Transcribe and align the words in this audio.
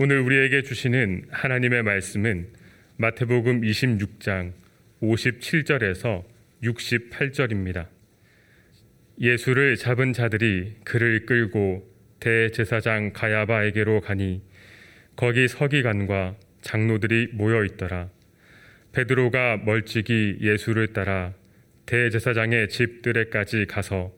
오늘 0.00 0.20
우리에게 0.20 0.62
주시는 0.62 1.24
하나님의 1.28 1.82
말씀은 1.82 2.50
마태복음 2.98 3.62
26장 3.62 4.52
57절에서 5.02 6.22
68절입니다. 6.62 7.88
예수를 9.20 9.74
잡은 9.74 10.12
자들이 10.12 10.76
그를 10.84 11.26
끌고 11.26 11.84
대제사장 12.20 13.12
가야바에게로 13.12 14.00
가니 14.02 14.40
거기 15.16 15.48
서기관과 15.48 16.36
장로들이 16.60 17.30
모여 17.32 17.64
있더라. 17.64 18.08
베드로가 18.92 19.56
멀찍이 19.64 20.38
예수를 20.40 20.92
따라 20.92 21.34
대제사장의 21.86 22.68
집들에까지 22.68 23.66
가서 23.66 24.12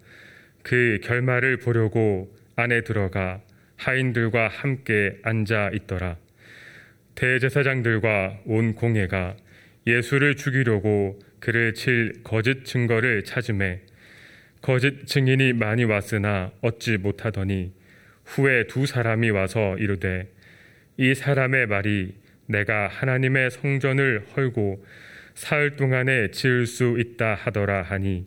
그 0.63 1.01
결말을 1.03 1.57
보려고 1.57 2.37
안에 2.57 2.83
들어가 2.83 3.41
하인들과 3.81 4.49
함께 4.49 5.17
앉아 5.23 5.71
있더라. 5.75 6.17
대제사장들과 7.15 8.41
온 8.45 8.75
공회가 8.75 9.37
예수를 9.87 10.37
죽이려고 10.37 11.19
그를 11.41 11.73
칠 11.73 12.13
거짓 12.23 12.65
증거를 12.65 13.25
찾음에 13.25 13.81
거짓 14.61 15.07
증인이 15.07 15.55
많이 15.55 15.85
왔으나 15.85 16.53
얻지 16.61 16.99
못하더니 16.99 17.73
후에 18.27 18.67
두 18.67 18.85
사람이 18.85 19.31
와서 19.31 19.77
이르되 19.79 20.29
이 20.99 21.15
사람의 21.15 21.67
말이 21.67 22.15
내가 22.47 22.89
하나님의 22.89 23.51
성전을 23.51 24.25
헐고 24.37 24.85
사흘 25.35 25.77
동안에 25.77 26.31
지을 26.33 26.67
수 26.67 26.97
있다 26.99 27.35
하더라 27.35 27.83
하니 27.83 28.27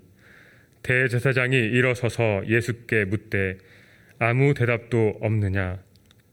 대제사장이 0.82 1.56
일어서서 1.56 2.44
예수께 2.48 3.06
묻되 3.06 3.58
아무 4.20 4.54
대답도 4.54 5.20
없느냐 5.22 5.80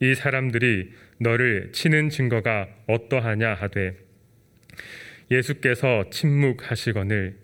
이 0.01 0.15
사람들이 0.15 0.93
너를 1.19 1.71
치는 1.73 2.09
증거가 2.09 2.69
어떠하냐 2.87 3.55
하되 3.55 3.97
예수께서 5.31 6.11
침묵하시거늘 6.11 7.37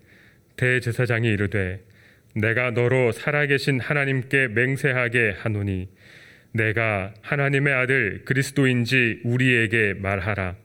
대제사장이 0.57 1.27
이르되 1.29 1.83
내가 2.35 2.71
너로 2.71 3.11
살아계신 3.11 3.79
하나님께 3.79 4.49
맹세하게 4.49 5.35
하노니 5.39 5.89
내가 6.53 7.13
하나님의 7.21 7.73
아들 7.73 8.21
그리스도인지 8.25 9.21
우리에게 9.23 9.93
말하라. 9.95 10.55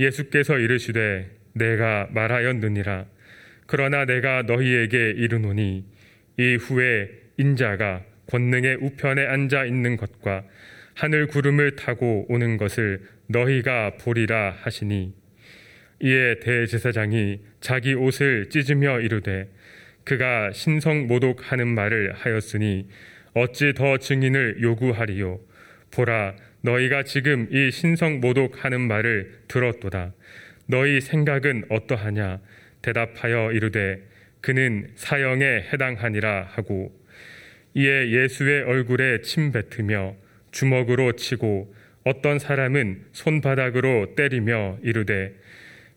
예수께서 0.00 0.58
이르시되 0.58 1.30
내가 1.52 2.08
말하였느니라. 2.12 3.06
그러나 3.66 4.04
내가 4.04 4.42
너희에게 4.42 5.10
이르노니 5.10 5.84
이후에 6.36 7.10
인자가 7.38 8.02
권능의 8.26 8.76
우편에 8.80 9.26
앉아 9.26 9.64
있는 9.64 9.96
것과 9.96 10.44
하늘 10.94 11.26
구름을 11.26 11.76
타고 11.76 12.26
오는 12.28 12.56
것을 12.56 13.02
너희가 13.26 13.96
보리라 14.00 14.54
하시니 14.60 15.14
이에 16.00 16.40
대제사장이 16.40 17.40
자기 17.60 17.94
옷을 17.94 18.48
찢으며 18.50 19.00
이르되 19.00 19.48
그가 20.04 20.52
신성 20.52 21.06
모독하는 21.06 21.68
말을 21.68 22.12
하였으니 22.14 22.88
어찌 23.34 23.72
더 23.72 23.96
증인을 23.98 24.58
요구하리요? 24.60 25.40
보라 25.90 26.34
너희가 26.60 27.02
지금 27.02 27.48
이 27.50 27.70
신성 27.70 28.20
모독하는 28.20 28.80
말을 28.82 29.32
들었도다. 29.48 30.12
너희 30.66 31.00
생각은 31.00 31.64
어떠하냐? 31.68 32.40
대답하여 32.82 33.52
이르되 33.52 34.02
그는 34.40 34.88
사형에 34.94 35.68
해당하니라 35.72 36.48
하고 36.50 36.92
이에 37.74 38.10
예수의 38.10 38.62
얼굴에 38.62 39.20
침 39.22 39.52
뱉으며 39.52 40.14
주먹으로 40.52 41.12
치고 41.16 41.74
어떤 42.04 42.38
사람은 42.38 43.06
손바닥으로 43.12 44.14
때리며 44.14 44.78
이르되 44.82 45.34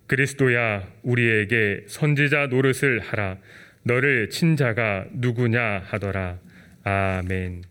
그리스도야 0.08 0.88
우리에게 1.03 1.83
선지자 1.88 2.48
노릇을 2.48 3.00
하라 3.02 3.38
너를 3.83 4.30
친 4.30 4.55
자가 4.55 5.05
누구냐 5.14 5.83
하더라 5.86 6.39
아멘. 6.83 7.64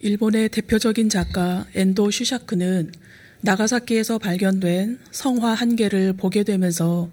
일본의 0.00 0.48
대표적인 0.48 1.08
작가 1.08 1.64
엔도 1.74 2.10
슈샤크는 2.10 2.90
나가사키에서 3.42 4.18
발견된 4.18 4.98
성화 5.10 5.54
한 5.54 5.76
개를 5.76 6.14
보게 6.14 6.42
되면서 6.42 7.10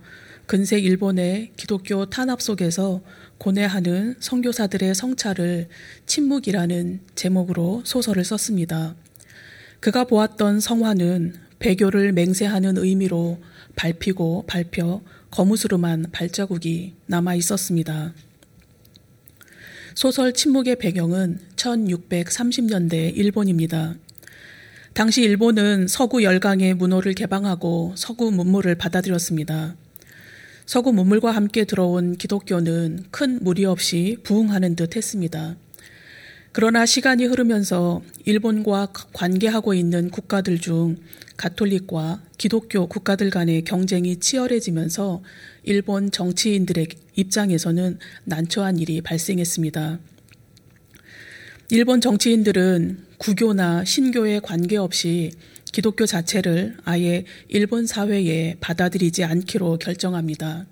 근세 0.47 0.79
일본의 0.79 1.51
기독교 1.55 2.07
탄압 2.07 2.41
속에서 2.41 3.01
고뇌하는 3.39 4.15
선교사들의 4.19 4.93
성찰을 4.93 5.69
침묵이라는 6.05 6.99
제목으로 7.15 7.81
소설을 7.85 8.25
썼습니다. 8.25 8.95
그가 9.79 10.03
보았던 10.03 10.59
성화는 10.59 11.35
배교를 11.59 12.11
맹세하는 12.11 12.77
의미로 12.77 13.39
밟히고 13.75 14.43
밟혀 14.45 15.01
거무스름한 15.31 16.07
발자국이 16.11 16.95
남아 17.05 17.35
있었습니다. 17.35 18.13
소설 19.95 20.33
침묵의 20.33 20.77
배경은 20.77 21.39
1630년대 21.55 23.15
일본입니다. 23.15 23.95
당시 24.93 25.21
일본은 25.21 25.87
서구 25.87 26.23
열강의 26.23 26.73
문호를 26.73 27.13
개방하고 27.13 27.93
서구 27.95 28.31
문물을 28.31 28.75
받아들였습니다. 28.75 29.75
서구 30.69 30.93
문물과 30.93 31.31
함께 31.31 31.65
들어온 31.65 32.15
기독교는 32.15 33.05
큰 33.09 33.39
무리 33.41 33.65
없이 33.65 34.17
부흥하는 34.21 34.75
듯 34.75 34.95
했습니다. 34.95 35.57
그러나 36.51 36.85
시간이 36.85 37.25
흐르면서 37.25 38.03
일본과 38.25 38.93
관계하고 39.11 39.73
있는 39.73 40.11
국가들 40.11 40.59
중 40.59 40.97
가톨릭과 41.37 42.21
기독교 42.37 42.85
국가들 42.85 43.31
간의 43.31 43.63
경쟁이 43.63 44.17
치열해지면서 44.17 45.23
일본 45.63 46.11
정치인들의 46.11 46.87
입장에서는 47.15 47.97
난처한 48.25 48.77
일이 48.77 49.01
발생했습니다. 49.01 49.97
일본 51.71 51.99
정치인들은 51.99 53.05
구교나 53.17 53.83
신교에 53.85 54.39
관계없이 54.39 55.31
기독교 55.71 56.05
자체를 56.05 56.77
아예 56.83 57.25
일본 57.47 57.85
사회에 57.85 58.57
받아들이지 58.59 59.23
않기로 59.23 59.77
결정합니다. 59.77 60.65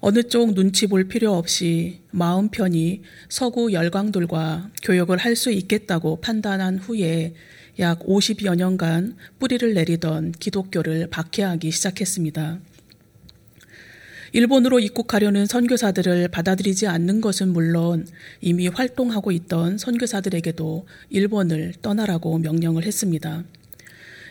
어느 0.00 0.22
쪽 0.22 0.54
눈치 0.54 0.86
볼 0.86 1.04
필요 1.08 1.34
없이 1.34 2.00
마음 2.10 2.48
편히 2.48 3.02
서구 3.28 3.72
열강들과 3.72 4.70
교역을 4.82 5.18
할 5.18 5.34
수 5.34 5.50
있겠다고 5.50 6.20
판단한 6.20 6.78
후에 6.78 7.34
약 7.78 8.00
50여 8.00 8.56
년간 8.56 9.16
뿌리를 9.38 9.72
내리던 9.74 10.32
기독교를 10.32 11.08
박해하기 11.10 11.70
시작했습니다. 11.70 12.60
일본으로 14.32 14.78
입국하려는 14.80 15.46
선교사들을 15.46 16.28
받아들이지 16.28 16.86
않는 16.86 17.20
것은 17.20 17.48
물론 17.52 18.06
이미 18.40 18.68
활동하고 18.68 19.32
있던 19.32 19.78
선교사들에게도 19.78 20.86
일본을 21.10 21.74
떠나라고 21.80 22.38
명령을 22.38 22.84
했습니다. 22.84 23.44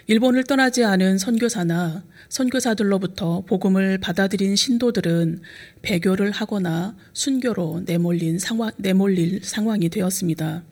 일본을 0.09 0.45
떠나지 0.45 0.85
않은 0.85 1.17
선교사나 1.17 2.01
선교사들로부터 2.29 3.41
복음을 3.41 3.97
받아들인 3.97 4.55
신도들은 4.55 5.41
배교를 5.81 6.31
하거나 6.31 6.95
순교로 7.11 7.81
내몰린 7.85 8.39
상황, 8.39 8.71
내몰릴 8.77 9.41
상황이 9.43 9.89
되었습니다. 9.89 10.63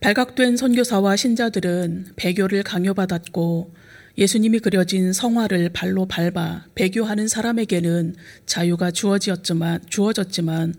발각된 0.00 0.58
선교사와 0.58 1.16
신자들은 1.16 2.08
배교를 2.16 2.62
강요받았고 2.62 3.74
예수님이 4.18 4.58
그려진 4.58 5.14
성화를 5.14 5.70
발로 5.70 6.04
밟아 6.04 6.66
배교하는 6.74 7.26
사람에게는 7.26 8.16
자유가 8.44 8.90
주어졌지만, 8.90 9.80
주어졌지만 9.88 10.74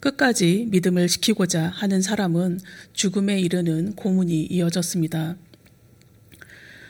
끝까지 0.00 0.66
믿음을 0.70 1.06
지키고자 1.06 1.68
하는 1.68 2.02
사람은 2.02 2.58
죽음에 2.94 3.38
이르는 3.38 3.94
고문이 3.94 4.46
이어졌습니다. 4.46 5.36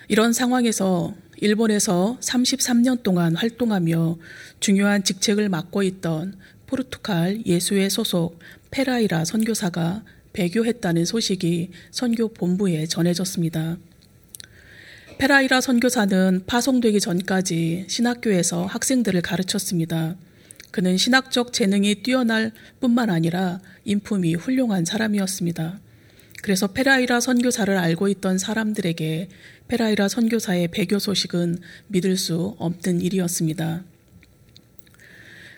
이런 0.09 0.33
상황에서 0.33 1.15
일본에서 1.39 2.17
33년 2.21 3.03
동안 3.03 3.35
활동하며 3.37 4.17
중요한 4.61 5.03
직책을 5.03 5.49
맡고 5.49 5.83
있던 5.83 6.37
포르투갈 6.67 7.43
예수회 7.45 7.89
소속 7.89 8.39
페라이라 8.71 9.25
선교사가 9.25 10.05
배교했다는 10.33 11.05
소식이 11.05 11.71
선교 11.91 12.29
본부에 12.29 12.87
전해졌습니다. 12.87 13.79
페라이라 15.19 15.61
선교사는 15.61 16.43
파송되기 16.47 17.01
전까지 17.01 17.87
신학교에서 17.89 18.67
학생들을 18.67 19.23
가르쳤습니다. 19.23 20.15
그는 20.71 20.99
신학적 20.99 21.55
재능이 21.55 22.03
뛰어날 22.03 22.53
뿐만 22.81 23.09
아니라 23.09 23.61
인품이 23.85 24.35
훌륭한 24.35 24.85
사람이었습니다. 24.85 25.81
그래서 26.43 26.67
페라이라 26.67 27.21
선교사를 27.21 27.75
알고 27.77 28.09
있던 28.09 28.37
사람들에게 28.37 29.29
페라이라 29.69 30.09
선교사의 30.09 30.69
배교 30.69 31.01
소식은 31.01 31.59
믿을 31.89 32.17
수 32.17 32.55
없는 32.59 33.01
일이었습니다. 33.01 33.83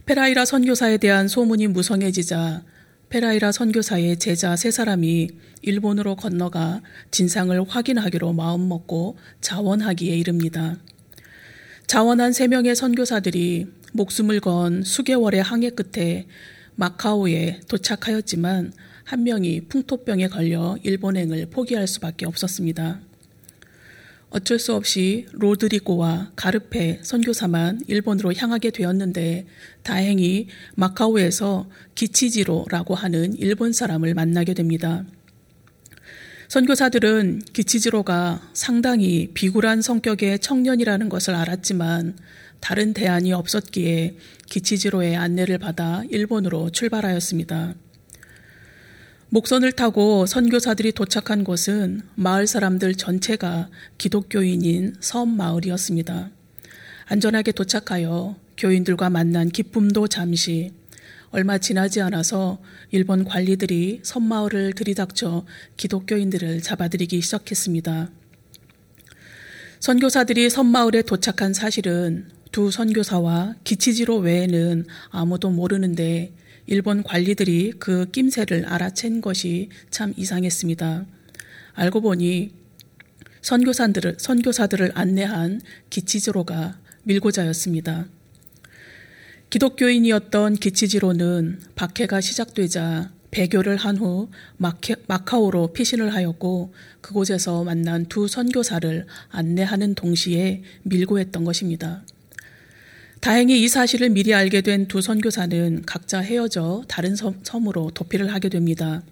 페라이라 0.06 0.46
선교사에 0.46 0.96
대한 0.96 1.28
소문이 1.28 1.66
무성해지자 1.66 2.64
페라이라 3.10 3.52
선교사의 3.52 4.18
제자 4.18 4.56
세 4.56 4.70
사람이 4.70 5.28
일본으로 5.60 6.16
건너가 6.16 6.80
진상을 7.10 7.62
확인하기로 7.68 8.32
마음먹고 8.32 9.18
자원하기에 9.42 10.16
이릅니다. 10.16 10.78
자원한 11.86 12.32
세 12.32 12.48
명의 12.48 12.74
선교사들이 12.74 13.66
목숨을 13.92 14.40
건 14.40 14.82
수개월의 14.82 15.42
항해 15.42 15.70
끝에 15.70 16.26
마카오에 16.76 17.60
도착하였지만 17.68 18.72
한 19.04 19.24
명이 19.24 19.68
풍토병에 19.68 20.28
걸려 20.28 20.78
일본행을 20.82 21.46
포기할 21.50 21.86
수밖에 21.86 22.24
없었습니다. 22.24 23.07
어쩔 24.30 24.58
수 24.58 24.74
없이 24.74 25.26
로드리고와 25.32 26.32
가르페 26.36 27.00
선교사만 27.02 27.80
일본으로 27.86 28.34
향하게 28.34 28.70
되었는데 28.70 29.46
다행히 29.82 30.48
마카오에서 30.74 31.68
기치지로라고 31.94 32.94
하는 32.94 33.34
일본 33.38 33.72
사람을 33.72 34.12
만나게 34.14 34.52
됩니다. 34.52 35.04
선교사들은 36.48 37.42
기치지로가 37.52 38.50
상당히 38.54 39.30
비굴한 39.34 39.82
성격의 39.82 40.38
청년이라는 40.40 41.08
것을 41.08 41.34
알았지만 41.34 42.16
다른 42.60 42.92
대안이 42.92 43.32
없었기에 43.32 44.16
기치지로의 44.46 45.16
안내를 45.16 45.58
받아 45.58 46.02
일본으로 46.10 46.70
출발하였습니다. 46.70 47.74
목선을 49.30 49.72
타고 49.72 50.24
선교사들이 50.24 50.92
도착한 50.92 51.44
곳은 51.44 52.00
마을 52.14 52.46
사람들 52.46 52.94
전체가 52.94 53.68
기독교인인 53.98 54.94
섬 55.00 55.36
마을이었습니다. 55.36 56.30
안전하게 57.04 57.52
도착하여 57.52 58.36
교인들과 58.56 59.10
만난 59.10 59.50
기쁨도 59.50 60.08
잠시 60.08 60.72
얼마 61.30 61.58
지나지 61.58 62.00
않아서 62.00 62.58
일본 62.90 63.24
관리들이 63.24 64.00
섬마을을 64.02 64.72
들이닥쳐 64.72 65.44
기독교인들을 65.76 66.62
잡아들이기 66.62 67.20
시작했습니다. 67.20 68.10
선교사들이 69.80 70.48
섬마을에 70.48 71.02
도착한 71.02 71.52
사실은 71.52 72.30
두 72.50 72.70
선교사와 72.70 73.56
기치지로 73.62 74.16
외에는 74.20 74.86
아무도 75.10 75.50
모르는데 75.50 76.32
일본 76.70 77.02
관리들이 77.02 77.72
그 77.78 78.10
낌새를 78.10 78.66
알아챈 78.66 79.22
것이 79.22 79.70
참 79.90 80.12
이상했습니다. 80.18 81.06
알고 81.72 82.02
보니 82.02 82.52
선교사들을, 83.40 84.16
선교사들을 84.18 84.92
안내한 84.94 85.62
기치지로가 85.88 86.78
밀고자였습니다. 87.04 88.06
기독교인이었던 89.48 90.56
기치지로는 90.56 91.60
박해가 91.74 92.20
시작되자 92.20 93.12
배교를 93.30 93.78
한 93.78 93.96
후 93.96 94.28
마카오로 95.06 95.72
피신을 95.72 96.12
하였고 96.14 96.74
그곳에서 97.00 97.64
만난 97.64 98.04
두 98.04 98.28
선교사를 98.28 99.06
안내하는 99.30 99.94
동시에 99.94 100.62
밀고 100.82 101.18
했던 101.18 101.44
것입니다. 101.44 102.04
다행히 103.20 103.62
이 103.62 103.68
사실을 103.68 104.10
미리 104.10 104.32
알게 104.32 104.60
된 104.60 104.86
두 104.86 105.00
선교사는 105.00 105.82
각자 105.86 106.20
헤어져 106.20 106.84
다른 106.88 107.16
섬으로 107.16 107.90
도피를 107.92 108.32
하게 108.32 108.48
됩니다. 108.48 109.02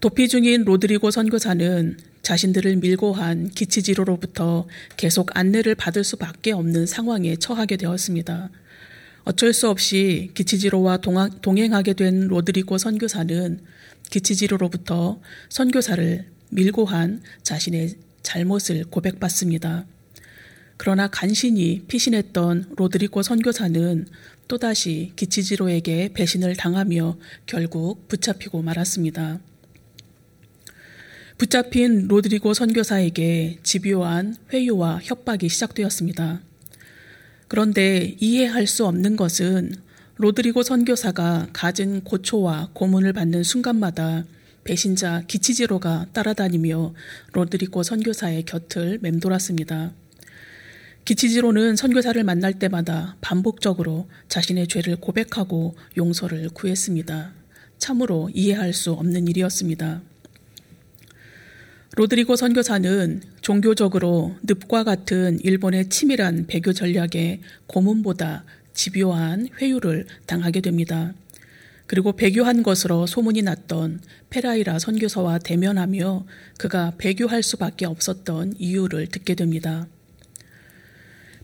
도피 0.00 0.28
중인 0.28 0.64
로드리고 0.64 1.10
선교사는 1.10 1.96
자신들을 2.22 2.76
밀고 2.76 3.12
한 3.12 3.48
기치지로로부터 3.50 4.66
계속 4.96 5.36
안내를 5.36 5.74
받을 5.74 6.04
수밖에 6.04 6.52
없는 6.52 6.86
상황에 6.86 7.36
처하게 7.36 7.76
되었습니다. 7.76 8.50
어쩔 9.24 9.52
수 9.52 9.68
없이 9.68 10.30
기치지로와 10.34 10.98
동행하게 11.42 11.92
된 11.92 12.26
로드리고 12.28 12.78
선교사는 12.78 13.60
기치지로로부터 14.10 15.20
선교사를 15.50 16.26
밀고 16.50 16.84
한 16.84 17.22
자신의 17.42 17.94
잘못을 18.22 18.84
고백받습니다. 18.84 19.86
그러나 20.82 21.08
간신히 21.08 21.82
피신했던 21.88 22.72
로드리고 22.74 23.22
선교사는 23.22 24.06
또다시 24.48 25.12
기치지로에게 25.14 26.14
배신을 26.14 26.56
당하며 26.56 27.18
결국 27.44 28.08
붙잡히고 28.08 28.62
말았습니다. 28.62 29.40
붙잡힌 31.36 32.08
로드리고 32.08 32.54
선교사에게 32.54 33.58
집요한 33.62 34.36
회유와 34.54 35.00
협박이 35.02 35.50
시작되었습니다. 35.50 36.40
그런데 37.48 38.16
이해할 38.18 38.66
수 38.66 38.86
없는 38.86 39.16
것은 39.16 39.74
로드리고 40.16 40.62
선교사가 40.62 41.48
가진 41.52 42.00
고초와 42.00 42.70
고문을 42.72 43.12
받는 43.12 43.42
순간마다 43.42 44.24
배신자 44.64 45.24
기치지로가 45.26 46.06
따라다니며 46.14 46.94
로드리고 47.34 47.82
선교사의 47.82 48.44
곁을 48.46 48.98
맴돌았습니다. 49.02 49.92
기치지로는 51.10 51.74
선교사를 51.74 52.22
만날 52.22 52.52
때마다 52.60 53.16
반복적으로 53.20 54.08
자신의 54.28 54.68
죄를 54.68 54.94
고백하고 54.94 55.74
용서를 55.96 56.50
구했습니다. 56.50 57.32
참으로 57.78 58.30
이해할 58.32 58.72
수 58.72 58.92
없는 58.92 59.26
일이었습니다. 59.26 60.02
로드리고 61.96 62.36
선교사는 62.36 63.22
종교적으로 63.40 64.36
늪과 64.44 64.84
같은 64.84 65.40
일본의 65.42 65.88
치밀한 65.88 66.46
배교 66.46 66.72
전략에 66.72 67.40
고문보다 67.66 68.44
집요한 68.72 69.48
회유를 69.60 70.06
당하게 70.26 70.60
됩니다. 70.60 71.12
그리고 71.88 72.12
배교한 72.12 72.62
것으로 72.62 73.08
소문이 73.08 73.42
났던 73.42 74.00
페라이라 74.30 74.78
선교사와 74.78 75.40
대면하며 75.40 76.24
그가 76.56 76.92
배교할 76.98 77.42
수밖에 77.42 77.84
없었던 77.84 78.54
이유를 78.60 79.08
듣게 79.08 79.34
됩니다. 79.34 79.88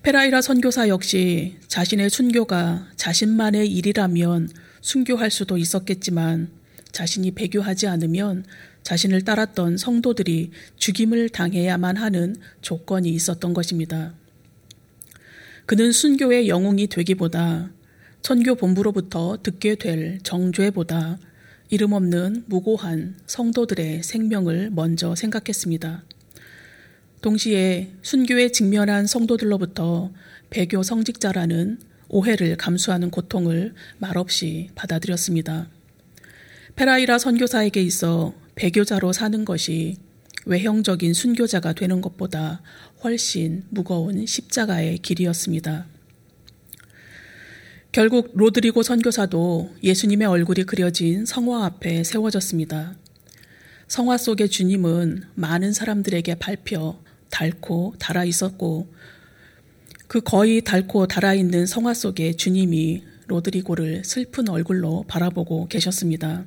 페라이라 0.06 0.40
선교사 0.40 0.86
역시 0.86 1.56
자신의 1.66 2.10
순교가 2.10 2.86
자신만의 2.94 3.66
일이라면 3.72 4.50
순교할 4.80 5.32
수도 5.32 5.58
있었겠지만 5.58 6.48
자신이 6.92 7.32
배교하지 7.32 7.88
않으면 7.88 8.44
자신을 8.84 9.22
따랐던 9.22 9.78
성도들이 9.78 10.52
죽임을 10.76 11.30
당해야만 11.30 11.96
하는 11.96 12.36
조건이 12.60 13.08
있었던 13.10 13.52
것입니다. 13.52 14.14
그는 15.66 15.90
순교의 15.90 16.48
영웅이 16.48 16.86
되기보다 16.86 17.72
선교 18.22 18.54
본부로부터 18.54 19.38
듣게 19.42 19.74
될 19.74 20.20
정죄보다 20.22 21.18
이름 21.68 21.94
없는 21.94 22.44
무고한 22.46 23.16
성도들의 23.26 24.04
생명을 24.04 24.70
먼저 24.70 25.16
생각했습니다. 25.16 26.04
동시에 27.26 27.90
순교에 28.02 28.52
직면한 28.52 29.08
성도들로부터 29.08 30.12
배교 30.48 30.84
성직자라는 30.84 31.80
오해를 32.08 32.56
감수하는 32.56 33.10
고통을 33.10 33.74
말없이 33.98 34.70
받아들였습니다. 34.76 35.68
페라이라 36.76 37.18
선교사에게 37.18 37.82
있어 37.82 38.32
배교자로 38.54 39.12
사는 39.12 39.44
것이 39.44 39.96
외형적인 40.44 41.14
순교자가 41.14 41.72
되는 41.72 42.00
것보다 42.00 42.62
훨씬 43.02 43.64
무거운 43.70 44.24
십자가의 44.24 44.98
길이었습니다. 44.98 45.84
결국 47.90 48.30
로드리고 48.34 48.84
선교사도 48.84 49.74
예수님의 49.82 50.28
얼굴이 50.28 50.62
그려진 50.62 51.26
성화 51.26 51.64
앞에 51.64 52.04
세워졌습니다. 52.04 52.94
성화 53.88 54.16
속의 54.16 54.48
주님은 54.48 55.24
많은 55.34 55.72
사람들에게 55.72 56.36
밟혀 56.36 57.04
닳고 57.30 57.94
달아 57.98 58.24
있었고 58.24 58.92
그 60.08 60.20
거의 60.20 60.62
닳고 60.62 61.06
달아 61.06 61.34
있는 61.34 61.66
성화 61.66 61.94
속에 61.94 62.34
주님이 62.34 63.02
로드리고를 63.26 64.04
슬픈 64.04 64.48
얼굴로 64.48 65.04
바라보고 65.08 65.66
계셨습니다. 65.68 66.44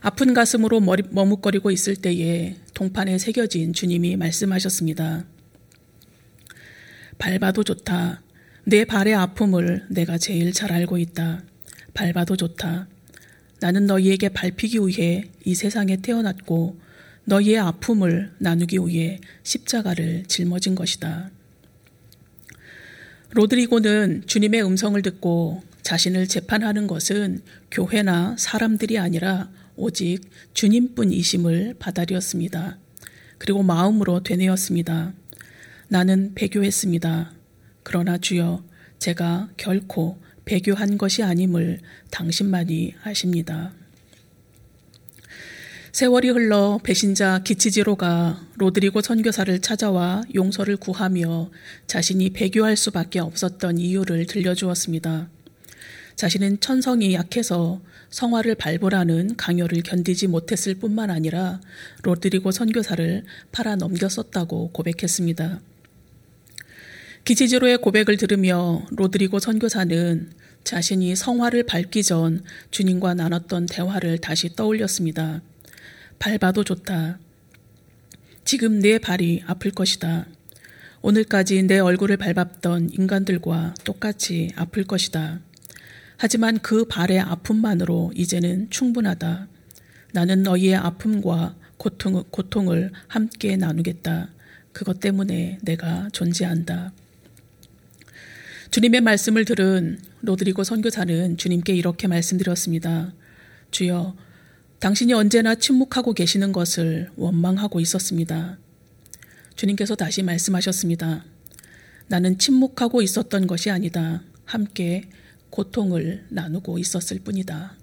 아픈 0.00 0.34
가슴으로 0.34 0.80
머리, 0.80 1.02
머뭇거리고 1.10 1.70
있을 1.70 1.96
때에 1.96 2.56
동판에 2.74 3.16
새겨진 3.16 3.72
주님이 3.72 4.16
말씀하셨습니다. 4.16 5.24
밟아도 7.16 7.64
좋다. 7.64 8.22
내 8.64 8.84
발의 8.84 9.14
아픔을 9.14 9.86
내가 9.88 10.18
제일 10.18 10.52
잘 10.52 10.72
알고 10.72 10.98
있다. 10.98 11.42
밟아도 11.94 12.36
좋다. 12.36 12.88
나는 13.60 13.86
너희에게 13.86 14.28
밟히기 14.28 14.78
위해 14.80 15.24
이 15.44 15.54
세상에 15.54 15.96
태어났고 15.96 16.78
너희의 17.24 17.58
아픔을 17.58 18.32
나누기 18.38 18.78
위해 18.78 19.20
십자가를 19.42 20.24
짊어진 20.26 20.74
것이다. 20.74 21.30
로드리고는 23.30 24.24
주님의 24.26 24.64
음성을 24.64 25.00
듣고 25.02 25.62
자신을 25.82 26.28
재판하는 26.28 26.86
것은 26.86 27.42
교회나 27.70 28.36
사람들이 28.38 28.98
아니라 28.98 29.50
오직 29.76 30.20
주님뿐이심을 30.54 31.74
받아들였습니다. 31.78 32.78
그리고 33.38 33.62
마음으로 33.62 34.22
되뇌었습니다. 34.22 35.12
나는 35.88 36.32
배교했습니다. 36.34 37.32
그러나 37.82 38.18
주여, 38.18 38.64
제가 38.98 39.50
결코 39.56 40.18
배교한 40.44 40.96
것이 40.96 41.22
아님을 41.22 41.80
당신만이 42.10 42.94
아십니다. 43.02 43.72
세월이 45.94 46.30
흘러 46.30 46.80
배신자 46.82 47.44
기치지로가 47.44 48.48
로드리고 48.56 49.00
선교사를 49.00 49.60
찾아와 49.60 50.24
용서를 50.34 50.76
구하며 50.76 51.52
자신이 51.86 52.30
배교할 52.30 52.76
수밖에 52.76 53.20
없었던 53.20 53.78
이유를 53.78 54.26
들려주었습니다. 54.26 55.28
자신은 56.16 56.58
천성이 56.58 57.14
약해서 57.14 57.80
성화를 58.10 58.56
발굴하는 58.56 59.36
강요를 59.36 59.84
견디지 59.84 60.26
못했을 60.26 60.74
뿐만 60.74 61.10
아니라 61.10 61.60
로드리고 62.02 62.50
선교사를 62.50 63.22
팔아 63.52 63.76
넘겼었다고 63.76 64.72
고백했습니다. 64.72 65.60
기치지로의 67.24 67.78
고백을 67.78 68.16
들으며 68.16 68.84
로드리고 68.90 69.38
선교사는 69.38 70.32
자신이 70.64 71.14
성화를 71.14 71.62
밟기 71.66 72.02
전 72.02 72.42
주님과 72.72 73.14
나눴던 73.14 73.66
대화를 73.66 74.18
다시 74.18 74.56
떠올렸습니다. 74.56 75.40
밟아도 76.24 76.64
좋다. 76.64 77.18
지금 78.44 78.78
내 78.78 78.98
발이 78.98 79.42
아플 79.46 79.70
것이다. 79.70 80.26
오늘까지 81.02 81.64
내 81.64 81.78
얼굴을 81.78 82.16
밟았던 82.16 82.92
인간들과 82.94 83.74
똑같이 83.84 84.50
아플 84.56 84.84
것이다. 84.84 85.40
하지만 86.16 86.60
그 86.60 86.86
발의 86.86 87.20
아픔만으로 87.20 88.12
이제는 88.14 88.70
충분하다. 88.70 89.48
나는 90.12 90.42
너희의 90.42 90.76
아픔과 90.76 91.56
고통, 91.76 92.24
고통을 92.30 92.90
함께 93.06 93.58
나누겠다. 93.58 94.30
그것 94.72 95.00
때문에 95.00 95.58
내가 95.60 96.08
존재한다. 96.14 96.94
주님의 98.70 99.02
말씀을 99.02 99.44
들은 99.44 99.98
로드리고 100.22 100.64
선교사는 100.64 101.36
주님께 101.36 101.74
이렇게 101.74 102.08
말씀드렸습니다. 102.08 103.12
주여, 103.70 104.16
당신이 104.84 105.14
언제나 105.14 105.54
침묵하고 105.54 106.12
계시는 106.12 106.52
것을 106.52 107.08
원망하고 107.16 107.80
있었습니다. 107.80 108.58
주님께서 109.56 109.94
다시 109.94 110.22
말씀하셨습니다. 110.22 111.24
나는 112.08 112.36
침묵하고 112.36 113.00
있었던 113.00 113.46
것이 113.46 113.70
아니다. 113.70 114.22
함께 114.44 115.08
고통을 115.48 116.26
나누고 116.28 116.78
있었을 116.78 117.20
뿐이다. 117.20 117.78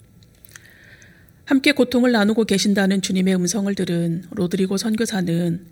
함께 1.45 1.71
고통을 1.71 2.11
나누고 2.11 2.45
계신다는 2.45 3.01
주님의 3.01 3.33
음성을 3.33 3.73
들은 3.73 4.25
로드리고 4.29 4.77
선교사는 4.77 5.65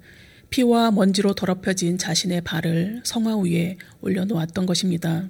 피와 0.49 0.89
먼지로 0.89 1.35
더럽혀진 1.35 1.99
자신의 1.99 2.41
발을 2.41 3.01
성화 3.03 3.37
위에 3.37 3.77
올려놓았던 4.01 4.65
것입니다. 4.65 5.29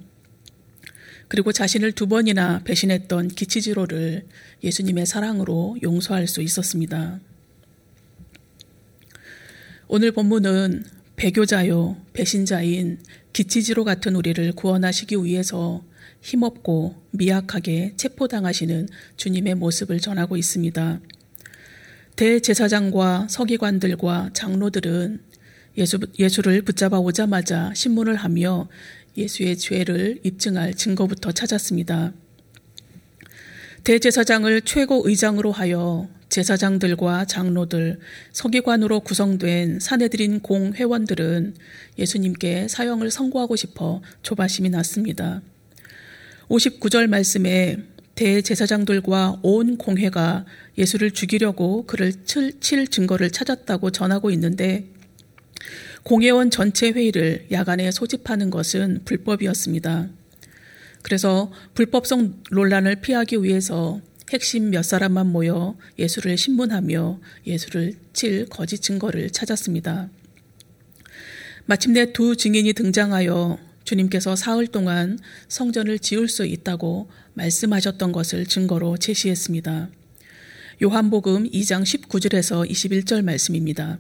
그리고 1.30 1.52
자신을 1.52 1.94
두 1.94 2.08
번이나 2.08 2.62
배신했던 2.64 3.30
기치지로를 3.30 4.26
예수님의 4.64 5.06
사랑으로 5.06 5.78
용서할 5.84 6.28
수 6.28 6.42
있었습니다. 6.42 7.20
오늘 9.88 10.12
본문은 10.12 10.86
배교자요, 11.16 11.98
배신자인 12.14 13.00
기치지로 13.32 13.84
같은 13.84 14.16
우리를 14.16 14.52
구원하시기 14.54 15.24
위해서 15.24 15.84
힘없고 16.22 16.96
미약하게 17.12 17.94
체포당하시는 17.96 18.88
주님의 19.18 19.56
모습을 19.56 20.00
전하고 20.00 20.36
있습니다. 20.36 21.00
대제사장과 22.16 23.28
서기관들과 23.30 24.32
장로들은 24.34 25.22
예수, 25.78 26.00
예수를 26.18 26.62
붙잡아 26.64 27.00
오자마자 27.00 27.72
신문을 27.74 28.16
하며 28.16 28.68
예수의 29.18 29.58
죄를 29.58 30.20
입증할 30.24 30.74
증거부터 30.74 31.32
찾았습니다. 31.32 32.14
대제사장을 33.84 34.62
최고 34.62 35.02
의장으로 35.06 35.52
하여 35.52 36.10
제사장들과 36.30 37.26
장로들, 37.26 38.00
서기관으로 38.32 39.00
구성된 39.00 39.80
사내들인 39.80 40.42
공회원들은 40.42 41.56
예수님께 41.98 42.68
사형을 42.68 43.10
선고하고 43.10 43.56
싶어 43.56 44.02
조바심이 44.22 44.70
났습니다. 44.70 45.42
59절 46.50 47.08
말씀에 47.08 47.78
대제사장들과 48.16 49.40
온 49.44 49.78
공회가 49.78 50.46
예수를 50.78 51.12
죽이려고 51.12 51.86
그를 51.86 52.14
칠, 52.26 52.60
칠 52.60 52.88
증거를 52.88 53.32
찾았다고 53.32 53.92
전하고 53.92 54.30
있는데 54.32 54.88
공회원 56.10 56.50
전체 56.50 56.90
회의를 56.90 57.46
야간에 57.52 57.92
소집하는 57.92 58.50
것은 58.50 59.02
불법이었습니다. 59.06 60.10
그래서 61.04 61.52
불법성 61.76 62.42
논란을 62.50 62.96
피하기 62.96 63.44
위해서 63.44 64.02
핵심 64.32 64.72
몇 64.72 64.82
사람만 64.82 65.28
모여 65.28 65.78
예수를 66.00 66.36
신문하며 66.36 67.20
예수를 67.46 67.94
칠 68.14 68.48
거짓 68.48 68.82
증거를 68.82 69.30
찾았습니다. 69.30 70.10
마침내 71.68 72.12
두 72.12 72.36
증인이 72.36 72.74
등장하여 72.74 73.60
주님께서 73.84 74.36
사흘 74.36 74.66
동안 74.66 75.20
성전을 75.48 76.00
지을 76.00 76.28
수 76.28 76.44
있다고 76.44 77.08
말씀하셨던 77.36 78.14
것을 78.14 78.48
증거로 78.48 78.98
제시했습니다. 78.98 79.90
요한복음 80.82 81.52
2장 81.52 81.84
19절에서 81.84 82.68
21절 82.68 83.24
말씀입니다. 83.24 84.00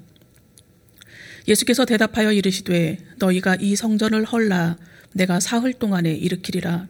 예수께서 1.50 1.84
대답하여 1.84 2.32
이르시되 2.32 3.00
너희가 3.18 3.58
이 3.60 3.76
성전을 3.76 4.24
헐라 4.24 4.78
내가 5.14 5.40
사흘 5.40 5.74
동안에 5.74 6.14
일으키리라 6.14 6.88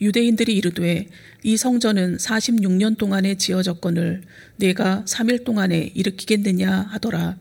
유대인들이 0.00 0.54
이르되 0.56 1.08
이 1.42 1.56
성전은 1.56 2.16
46년 2.16 2.98
동안에 2.98 3.36
지어졌거늘 3.36 4.22
내가 4.56 5.04
3일 5.06 5.44
동안에 5.44 5.92
일으키겠느냐 5.94 6.86
하더라. 6.90 7.36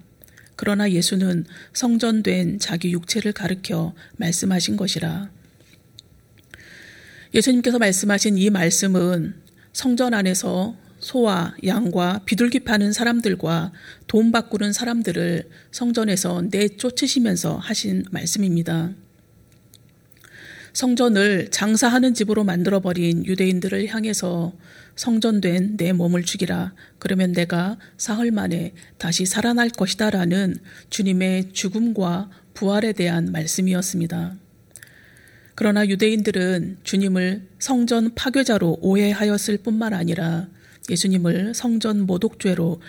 그러나 0.58 0.92
예수는 0.92 1.46
성전된 1.74 2.60
자기 2.60 2.92
육체를 2.92 3.32
가르켜 3.32 3.94
말씀하신 4.18 4.76
것이라. 4.76 5.30
예수님께서 7.34 7.80
말씀하신 7.80 8.38
이 8.38 8.50
말씀은 8.50 9.36
성전 9.72 10.14
안에서 10.14 10.76
소와 11.00 11.56
양과 11.65 12.22
비둘기 12.25 12.62
파는 12.62 12.94
사람들과 12.94 13.72
돈 14.08 14.32
바꾸는 14.32 14.74
사람들을 14.74 15.50
성전에서 15.72 16.44
내쫓으시면서 16.51 17.58
하신 17.58 18.06
말씀입니다. 18.12 18.91
성전을 20.74 21.50
장사하는 21.50 22.13
집으로 22.13 22.44
만들어버린 22.44 23.25
유대인들을 23.25 23.88
향해서 23.88 24.53
성전된 24.96 25.77
내 25.77 25.94
몸을 25.94 26.24
죽이라. 26.24 26.74
그러면 27.00 27.32
내가 27.32 27.77
사흘 27.98 28.32
만에 28.32 28.74
다시 28.98 29.25
살아날 29.25 29.70
것이다. 29.70 30.10
라는 30.10 30.56
주님의 30.89 31.53
죽음과 31.53 32.29
부활에 32.53 32.91
대한 32.91 33.32
말씀이었습니다. 33.32 34.36
그러나 35.56 35.88
유대인들은 35.88 36.77
주님을 36.84 37.48
성전 37.60 38.13
파괴자로 38.15 38.77
오해하였을 38.82 39.58
뿐만 39.58 39.94
아니라 39.94 40.48
예수님을 40.89 41.53
성전 41.53 42.01
모독죄로 42.01 42.81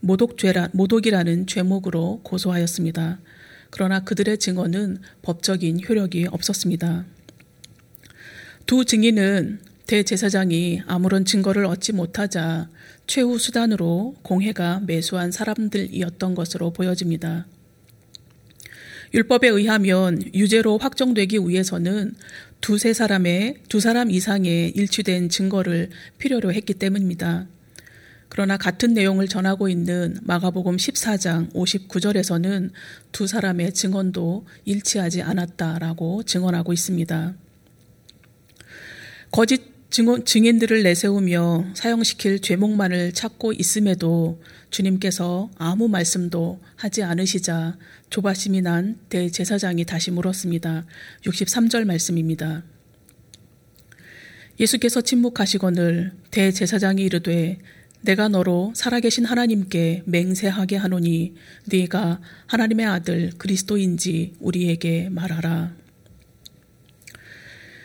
모독죄라 0.00 0.70
모독이라는 0.72 1.46
죄목으로 1.46 2.20
고소하였습니다. 2.22 3.20
그러나 3.70 4.04
그들의 4.04 4.38
증언은 4.38 4.98
법적인 5.22 5.80
효력이 5.88 6.26
없었습니다. 6.30 7.04
두 8.66 8.84
증인은 8.84 9.60
대제사장이 9.86 10.82
아무런 10.86 11.24
증거를 11.24 11.66
얻지 11.66 11.92
못하자 11.92 12.68
최후 13.06 13.38
수단으로 13.38 14.16
공회가 14.22 14.80
매수한 14.86 15.30
사람들이었던 15.30 16.34
것으로 16.34 16.72
보여집니다. 16.72 17.46
율법에 19.12 19.48
의하면 19.48 20.20
유죄로 20.34 20.78
확정되기 20.78 21.38
위해서는 21.38 22.14
두세 22.64 22.94
사람의 22.94 23.56
두 23.68 23.78
사람 23.78 24.10
이상의 24.10 24.70
일치된 24.70 25.28
증거를 25.28 25.90
필요로 26.16 26.50
했기 26.54 26.72
때문입니다. 26.72 27.46
그러나 28.30 28.56
같은 28.56 28.94
내용을 28.94 29.28
전하고 29.28 29.68
있는 29.68 30.16
마가복음 30.22 30.78
14장 30.78 31.52
59절에서는 31.52 32.70
두 33.12 33.26
사람의 33.26 33.74
증언도 33.74 34.46
일치하지 34.64 35.20
않았다라고 35.20 36.22
증언하고 36.22 36.72
있습니다. 36.72 37.34
거짓 39.30 39.60
증언, 39.90 40.24
증인들을 40.24 40.82
내세우며 40.84 41.66
사형시킬 41.74 42.40
죄목만을 42.40 43.12
찾고 43.12 43.52
있음에도 43.52 44.40
주님께서 44.74 45.50
아무 45.56 45.86
말씀도 45.86 46.60
하지 46.74 47.04
않으시자 47.04 47.78
조바심이 48.10 48.60
난 48.60 48.98
대제사장이 49.08 49.84
다시 49.84 50.10
물었습니다. 50.10 50.84
63절 51.22 51.84
말씀입니다. 51.84 52.64
예수께서 54.58 55.00
침묵하시거늘 55.00 56.12
대제사장이 56.32 57.02
이르되 57.04 57.58
내가 58.00 58.28
너로 58.28 58.72
살아계신 58.74 59.24
하나님께 59.24 60.02
맹세하게 60.06 60.76
하노니 60.76 61.34
네가 61.66 62.20
하나님의 62.46 62.86
아들 62.86 63.30
그리스도인지 63.38 64.34
우리에게 64.40 65.08
말하라. 65.08 65.72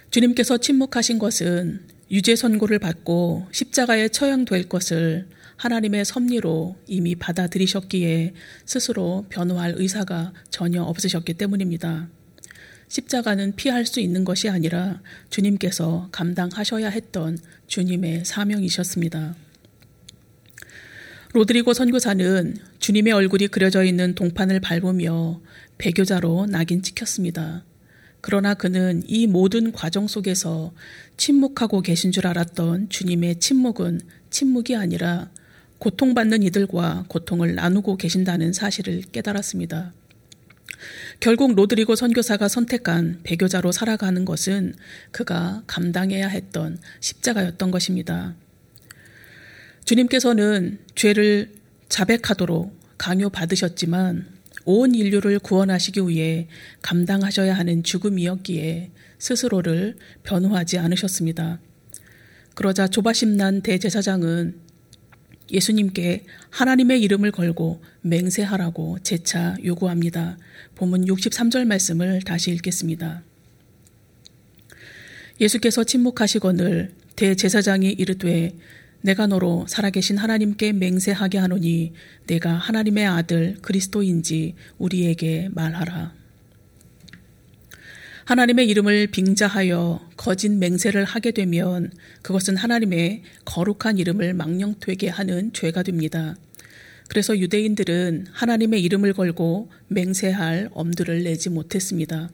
주님께서 0.10 0.58
침묵하신 0.58 1.20
것은 1.20 1.82
유죄 2.10 2.36
선고를 2.36 2.80
받고 2.80 3.48
십자가에 3.52 4.08
처형될 4.10 4.68
것을 4.68 5.28
하나님의 5.60 6.06
섭리로 6.06 6.78
이미 6.88 7.16
받아들이셨기에 7.16 8.34
스스로 8.66 9.26
변호할 9.28 9.74
의사가 9.76 10.32
전혀 10.50 10.82
없으셨기 10.82 11.34
때문입니다. 11.34 12.08
십자가는 12.88 13.56
피할 13.58 13.86
수 13.86 14.00
있는 14.00 14.24
것이 14.24 14.48
아니라 14.48 15.02
주님께서 15.30 16.08
감당하셔야 16.14 16.88
했던 16.88 17.38
주님의 17.68 18.24
사명이셨습니다. 18.24 19.36
로드리고 21.34 21.74
선교사는 21.74 22.56
주님의 22.80 23.12
얼굴이 23.12 23.50
그려져 23.50 23.84
있는 23.84 24.16
동판을 24.16 24.62
밟으며 24.62 25.42
배교자로 25.78 26.46
낙인 26.46 26.82
찍혔습니다. 26.82 27.66
그러나 28.22 28.54
그는 28.54 29.04
이 29.06 29.28
모든 29.28 29.74
과정 29.74 30.08
속에서 30.08 30.74
침묵하고 31.18 31.82
계신 31.82 32.14
줄 32.14 32.28
알았던 32.28 32.88
주님의 32.88 33.40
침묵은 33.40 34.00
침묵이 34.30 34.78
아니라 34.78 35.30
고통받는 35.80 36.44
이들과 36.44 37.06
고통을 37.08 37.56
나누고 37.56 37.98
계신다는 37.98 38.54
사실을 38.54 39.02
깨달았습니다. 39.12 39.94
결국 41.20 41.56
로드리고 41.56 41.96
선교사가 41.96 42.48
선택한 42.48 43.22
배교자로 43.24 43.72
살아가는 43.72 44.24
것은 44.24 44.76
그가 45.12 45.64
감당해야 45.68 46.28
했던 46.28 46.78
십자가였던 47.00 47.72
것입니다. 47.72 48.36
주님께서는 49.86 50.80
죄를 50.96 51.52
자백하도록 51.90 52.78
강요받으셨지만 52.98 54.28
온 54.66 54.94
인류를 54.94 55.40
구원하시기 55.40 56.02
위해 56.08 56.48
감당하셔야 56.82 57.56
하는 57.56 57.84
죽음이었기에 57.84 58.92
스스로를 59.18 59.98
변호하지 60.24 60.78
않으셨습니다. 60.78 61.60
그러자 62.54 62.88
조바심 62.88 63.36
난 63.36 63.62
대제사장은 63.62 64.69
예수님께 65.52 66.26
하나님의 66.50 67.02
이름을 67.02 67.32
걸고 67.32 67.82
맹세하라고 68.02 69.00
재차 69.04 69.56
요구합니다. 69.64 70.38
본문 70.76 71.06
63절 71.06 71.66
말씀을 71.66 72.22
다시 72.22 72.52
읽겠습니다. 72.52 73.24
예수께서 75.42 75.84
침묵하시거늘 75.84 76.94
대제사장이 77.16 77.90
이르되 77.92 78.56
내가 79.02 79.28
너로 79.28 79.66
살아계신 79.68 80.18
하나님께 80.18 80.74
맹세하게 80.74 81.38
하노니 81.38 81.94
내가 82.28 82.54
하나님의 82.54 83.06
아들 83.06 83.58
그리스도인지 83.62 84.56
우리에게 84.78 85.50
말하라. 85.52 86.19
하나님의 88.30 88.68
이름을 88.68 89.08
빙자하여 89.08 90.12
거짓 90.16 90.52
맹세를 90.52 91.04
하게 91.04 91.32
되면 91.32 91.92
그것은 92.22 92.58
하나님의 92.58 93.24
거룩한 93.44 93.98
이름을 93.98 94.36
망령되게 94.36 95.10
하는 95.10 95.52
죄가 95.52 95.82
됩니다. 95.82 96.36
그래서 97.08 97.36
유대인들은 97.36 98.28
하나님의 98.32 98.84
이름을 98.84 99.14
걸고 99.14 99.72
맹세할 99.88 100.70
엄두를 100.74 101.24
내지 101.24 101.50
못했습니다. 101.50 102.30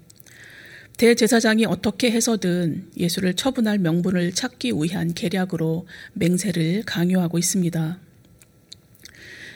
대제사장이 0.97 1.65
어떻게 1.65 2.11
해서든 2.11 2.89
예수를 2.97 3.35
처분할 3.35 3.79
명분을 3.79 4.33
찾기 4.33 4.73
위한 4.73 5.13
계략으로 5.13 5.87
맹세를 6.11 6.83
강요하고 6.85 7.37
있습니다. 7.37 7.99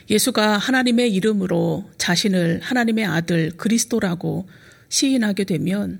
예수가 0.10 0.58
하나님의 0.58 1.14
이름으로 1.16 1.90
자신을 1.98 2.62
하나님의 2.62 3.04
아들 3.04 3.52
그리스도라고 3.58 4.48
시인하게 4.88 5.44
되면 5.44 6.00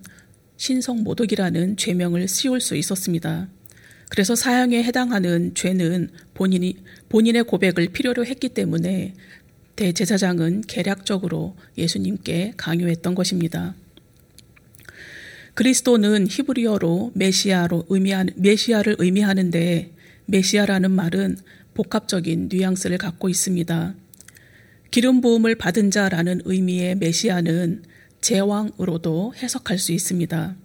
신성 0.60 1.04
모독이라는 1.04 1.78
죄명을 1.78 2.28
씌울 2.28 2.60
수 2.60 2.76
있었습니다. 2.76 3.48
그래서 4.10 4.36
사형에 4.36 4.84
해당하는 4.84 5.54
죄는 5.56 6.10
본인이 6.34 6.76
본인의 7.08 7.46
고백을 7.46 7.88
필요로 7.88 8.26
했기 8.26 8.50
때문에 8.50 9.14
대제사장은 9.78 10.62
계략적으로 10.68 11.56
예수님께 11.78 12.56
강요했던 12.58 13.16
것입니다. 13.16 13.74
그리스도는 15.54 16.28
히브리어로 16.30 17.14
메시아로 17.16 17.86
의미하는 17.88 18.34
메시아를 18.36 18.98
의미하는데 19.00 19.92
메시아라는 20.26 20.92
말은 20.92 21.38
복합적인 21.74 22.50
뉘앙스를 22.52 22.98
갖고 22.98 23.30
있습니다. 23.30 23.96
기름 24.92 25.22
부음을 25.22 25.56
받은 25.56 25.90
자라는 25.92 26.42
의미의 26.44 26.96
메시아는 26.96 27.84
제왕으로도 28.22 29.34
해석할 29.36 29.78
수 29.78 29.92
있습니다. 29.92 30.56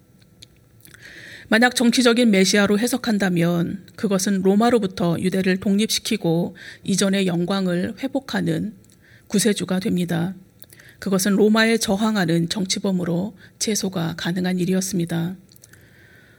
만약 1.47 1.75
정치적인 1.75 2.31
메시아로 2.31 2.79
해석한다면 2.79 3.85
그것은 3.95 4.41
로마로부터 4.41 5.17
유대를 5.19 5.57
독립시키고 5.59 6.55
이전의 6.83 7.27
영광을 7.27 7.93
회복하는 7.99 8.73
구세주가 9.27 9.79
됩니다. 9.79 10.33
그것은 10.99 11.33
로마에 11.33 11.77
저항하는 11.77 12.49
정치범으로 12.49 13.37
제소가 13.59 14.15
가능한 14.17 14.59
일이었습니다. 14.59 15.35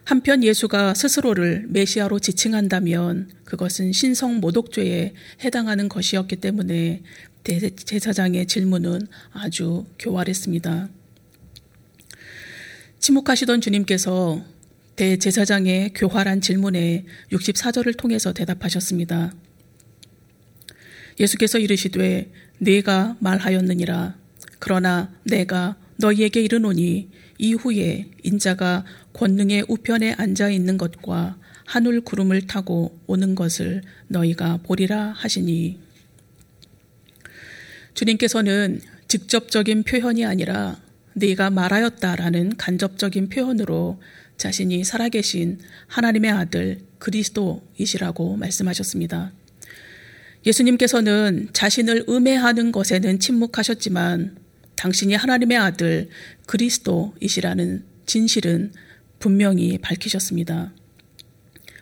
한편 0.04 0.42
예수가 0.42 0.94
스스로를 0.94 1.66
메시아로 1.68 2.20
지칭한다면 2.20 3.30
그것은 3.44 3.92
신성 3.92 4.38
모독죄에 4.38 5.14
해당하는 5.44 5.88
것이었기 5.88 6.36
때문에 6.36 7.02
대제사장의 7.42 8.46
질문은 8.46 9.06
아주 9.32 9.84
교활했습니다. 9.98 10.88
침묵하시던 13.06 13.60
주님께서 13.60 14.44
대제사장의 14.96 15.92
교활한 15.94 16.40
질문에 16.40 17.04
64절을 17.30 17.96
통해서 17.96 18.32
대답하셨습니다. 18.32 19.32
예수께서 21.20 21.60
이르시되 21.60 22.32
네가 22.58 23.16
말하였느니라 23.20 24.16
그러나 24.58 25.14
내가 25.22 25.76
너희에게 25.98 26.42
이르노니 26.42 27.10
이후에 27.38 28.10
인자가 28.24 28.84
권능의 29.12 29.66
우편에 29.68 30.14
앉아 30.18 30.50
있는 30.50 30.76
것과 30.76 31.38
하늘 31.64 32.00
구름을 32.00 32.48
타고 32.48 32.98
오는 33.06 33.36
것을 33.36 33.82
너희가 34.08 34.58
보리라 34.64 35.12
하시니 35.12 35.78
주님께서는 37.94 38.80
직접적인 39.06 39.84
표현이 39.84 40.24
아니라 40.24 40.84
네가 41.18 41.48
말하였다라는 41.48 42.58
간접적인 42.58 43.30
표현으로 43.30 43.98
자신이 44.36 44.84
살아계신 44.84 45.58
하나님의 45.86 46.30
아들 46.30 46.80
그리스도이시라고 46.98 48.36
말씀하셨습니다. 48.36 49.32
예수님께서는 50.44 51.48
자신을 51.54 52.04
음해하는 52.08 52.70
것에는 52.70 53.18
침묵하셨지만 53.18 54.36
당신이 54.76 55.14
하나님의 55.14 55.56
아들 55.56 56.10
그리스도이시라는 56.46 57.84
진실은 58.04 58.72
분명히 59.18 59.78
밝히셨습니다. 59.78 60.74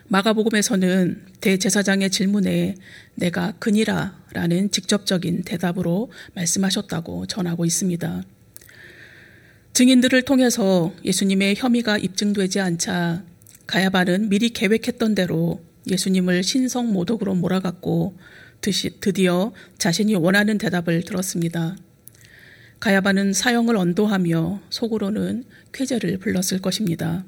마가복음에서는 0.07 1.25
대제사장의 1.41 2.09
질문에 2.09 2.75
내가 3.15 3.51
그니라 3.59 4.23
라는 4.31 4.71
직접적인 4.71 5.43
대답으로 5.43 6.09
말씀하셨다고 6.35 7.25
전하고 7.25 7.65
있습니다. 7.65 8.23
증인들을 9.75 10.21
통해서 10.21 10.93
예수님의 11.03 11.55
혐의가 11.57 11.97
입증되지 11.97 12.61
않자 12.61 13.25
가야바는 13.67 14.29
미리 14.29 14.51
계획했던 14.51 15.15
대로 15.15 15.61
예수님을 15.91 16.43
신성 16.43 16.93
모독으로 16.93 17.35
몰아갔고 17.35 18.17
드디어 18.61 19.51
자신이 19.77 20.15
원하는 20.15 20.57
대답을 20.57 21.03
들었습니다. 21.03 21.75
가야바는 22.79 23.33
사형을 23.33 23.75
언도하며 23.75 24.61
속으로는 24.69 25.43
쾌재를 25.73 26.19
불렀을 26.19 26.61
것입니다. 26.61 27.25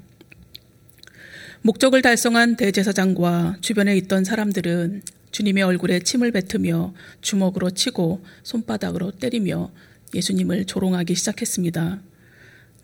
목적을 1.64 2.02
달성한 2.02 2.56
대제사장과 2.56 3.58
주변에 3.60 3.98
있던 3.98 4.24
사람들은 4.24 5.02
주님의 5.32 5.64
얼굴에 5.64 6.00
침을 6.00 6.32
뱉으며 6.32 6.94
주먹으로 7.20 7.72
치고 7.72 8.24
손바닥으로 8.44 9.12
때리며 9.12 9.70
예수님을 10.14 10.64
조롱하기 10.64 11.14
시작했습니다. 11.14 12.07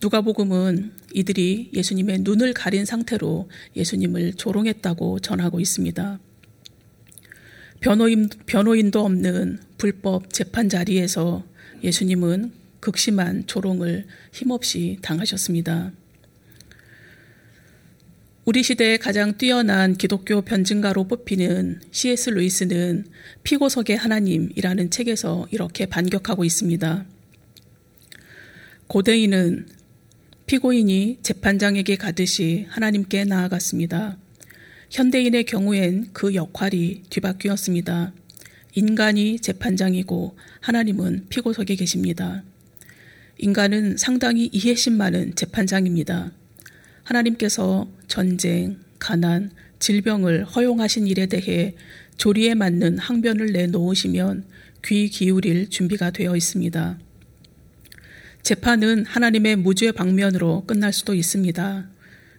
누가복음은 0.03 0.91
이들이 1.13 1.69
예수님의 1.73 2.19
눈을 2.23 2.53
가린 2.53 2.83
상태로 2.83 3.49
예수님을 3.77 4.33
조롱했다고 4.33 5.19
전하고 5.19 5.61
있습니다. 5.61 6.19
변호인, 7.79 8.27
변호인도 8.45 8.99
없는 9.05 9.59
불법 9.77 10.33
재판 10.33 10.67
자리에서 10.67 11.45
예수님은 11.83 12.51
극심한 12.81 13.47
조롱을 13.47 14.05
힘없이 14.33 14.97
당하셨습니다. 15.01 15.93
우리 18.43 18.61
시대의 18.61 18.97
가장 18.97 19.37
뛰어난 19.37 19.95
기독교 19.95 20.41
변증가로 20.41 21.07
뽑히는 21.07 21.79
C.S. 21.91 22.31
루이스는 22.31 23.05
피고석의 23.43 23.95
하나님이라는 23.95 24.89
책에서 24.89 25.47
이렇게 25.51 25.85
반격하고 25.85 26.43
있습니다. 26.43 27.05
고대인은 28.87 29.82
피고인이 30.53 31.17
재판장에게 31.23 31.95
가듯이 31.95 32.67
하나님께 32.69 33.23
나아갔습니다. 33.23 34.19
현대인의 34.91 35.45
경우엔 35.45 36.09
그 36.13 36.35
역할이 36.35 37.01
뒤바뀌었습니다. 37.09 38.13
인간이 38.75 39.39
재판장이고 39.39 40.37
하나님은 40.59 41.25
피고석에 41.29 41.73
계십니다. 41.73 42.43
인간은 43.39 43.97
상당히 43.97 44.47
이해심 44.53 44.93
많은 44.93 45.33
재판장입니다. 45.33 46.31
하나님께서 47.01 47.89
전쟁, 48.07 48.77
가난, 48.99 49.49
질병을 49.79 50.45
허용하신 50.45 51.07
일에 51.07 51.25
대해 51.25 51.73
조리에 52.17 52.53
맞는 52.53 52.99
항변을 52.99 53.53
내놓으시면 53.53 54.45
귀 54.85 55.09
기울일 55.09 55.71
준비가 55.71 56.11
되어 56.11 56.35
있습니다. 56.35 56.99
재판은 58.43 59.05
하나님의 59.05 59.55
무죄 59.55 59.93
방면으로 59.93 60.65
끝날 60.65 60.91
수도 60.91 61.13
있습니다. 61.13 61.89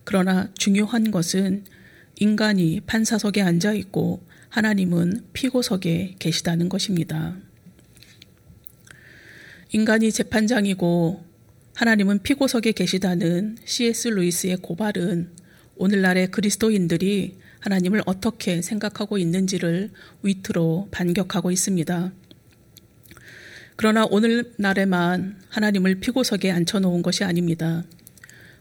그러나 0.05 0.51
중요한 0.53 1.11
것은 1.11 1.65
인간이 2.17 2.83
판사석에 2.87 3.41
앉아 3.41 3.73
있고 3.73 4.23
하나님은 4.51 5.25
피고석에 5.33 6.17
계시다는 6.19 6.69
것입니다. 6.69 7.39
인간이 9.73 10.13
재판장이고 10.13 11.25
하나님은 11.75 12.23
피고석에 12.23 12.73
계시다는 12.73 13.57
C.S. 13.65 14.09
루이스의 14.09 14.59
고발은 14.59 15.31
오늘날의 15.77 16.31
그리스도인들이 16.31 17.39
하나님을 17.61 18.03
어떻게 18.05 18.61
생각하고 18.61 19.17
있는지를 19.17 19.91
위트로 20.23 20.89
반격하고 20.91 21.51
있습니다. 21.51 22.13
그러나 23.77 24.05
오늘날에만 24.05 25.37
하나님을 25.49 25.97
피고석에 25.97 26.51
앉혀놓은 26.51 27.03
것이 27.03 27.25
아닙니다. 27.25 27.85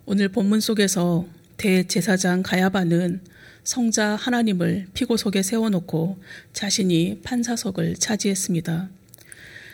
오늘 0.05 0.27
본문 0.29 0.59
속에서 0.59 1.25
대제사장 1.57 2.43
가야바는 2.43 3.21
성자 3.63 4.15
하나님을 4.15 4.87
피고석에 4.93 5.43
세워놓고 5.43 6.17
자신이 6.51 7.21
판사석을 7.23 7.95
차지했습니다. 7.95 8.89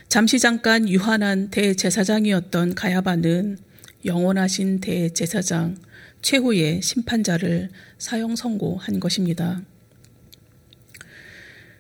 잠시 0.10 0.40
잠깐 0.40 0.90
유한한 0.90 1.50
대제사장이었던 1.50 2.76
가야바는 2.76 3.58
영원하신 4.06 4.80
대제사장, 4.82 5.78
최후의 6.22 6.82
심판자를 6.82 7.70
사형 7.98 8.36
선고한 8.36 9.00
것입니다. 9.00 9.62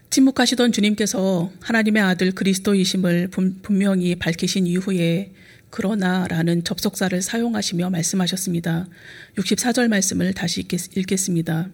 침묵하시던 0.09 0.71
주님께서 0.71 1.51
하나님의 1.61 2.01
아들 2.01 2.31
그리스도이심을 2.31 3.29
분명히 3.61 4.15
밝히신 4.15 4.65
이후에 4.65 5.31
그러나 5.69 6.27
라는 6.27 6.63
접속사를 6.63 7.21
사용하시며 7.21 7.91
말씀하셨습니다. 7.91 8.87
64절 9.35 9.87
말씀을 9.87 10.33
다시 10.33 10.61
읽겠습니다. 10.61 11.69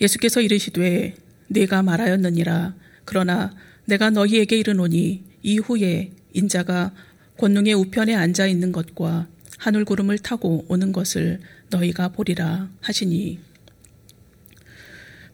예수께서 0.00 0.40
이르시되 0.40 1.14
내가 1.46 1.82
말하였느니라 1.82 2.74
그러나 3.04 3.54
내가 3.84 4.10
너희에게 4.10 4.58
이르노니 4.58 5.22
이후에 5.42 6.12
인자가 6.32 6.92
권능의 7.36 7.74
우편에 7.74 8.14
앉아 8.14 8.46
있는 8.46 8.72
것과 8.72 9.28
하늘 9.58 9.84
구름을 9.84 10.18
타고 10.18 10.64
오는 10.68 10.90
것을 10.90 11.40
너희가 11.70 12.08
보리라 12.08 12.70
하시니 12.80 13.38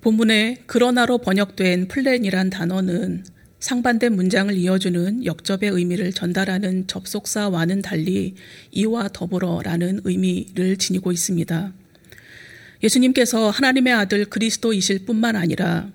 본문에 0.00 0.62
그러나로 0.66 1.18
번역된 1.18 1.88
플랜이란 1.88 2.50
단어는 2.50 3.24
상반된 3.58 4.14
문장을 4.14 4.54
이어주는 4.54 5.24
역접의 5.24 5.70
의미를 5.70 6.12
전달하는 6.12 6.87
접속사와는 6.87 7.82
달리 7.82 8.34
이와 8.70 9.08
더불어라는 9.08 10.02
의미를 10.04 10.76
지니고 10.76 11.11
있습니다. 11.11 11.72
예수님께서 12.84 13.50
하나님의 13.50 13.92
아들 13.92 14.24
그리스도이실 14.26 15.04
뿐만 15.04 15.34
아니라 15.34 15.90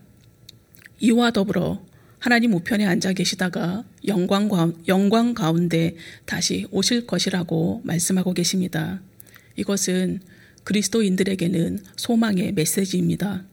이와 0.99 1.31
더불어 1.31 1.81
하나님 2.19 2.53
우편에 2.53 2.85
앉아 2.85 3.13
계시다가 3.13 3.85
영광, 4.07 4.73
영광 4.87 5.33
가운데 5.33 5.95
다시 6.25 6.67
오실 6.71 7.07
것이라고 7.07 7.81
말씀하고 7.85 8.33
계십니다. 8.33 9.01
이것은 9.55 10.21
그리스도인들에게는 10.63 11.79
소망의 11.95 12.53
메시지입니다. 12.53 13.45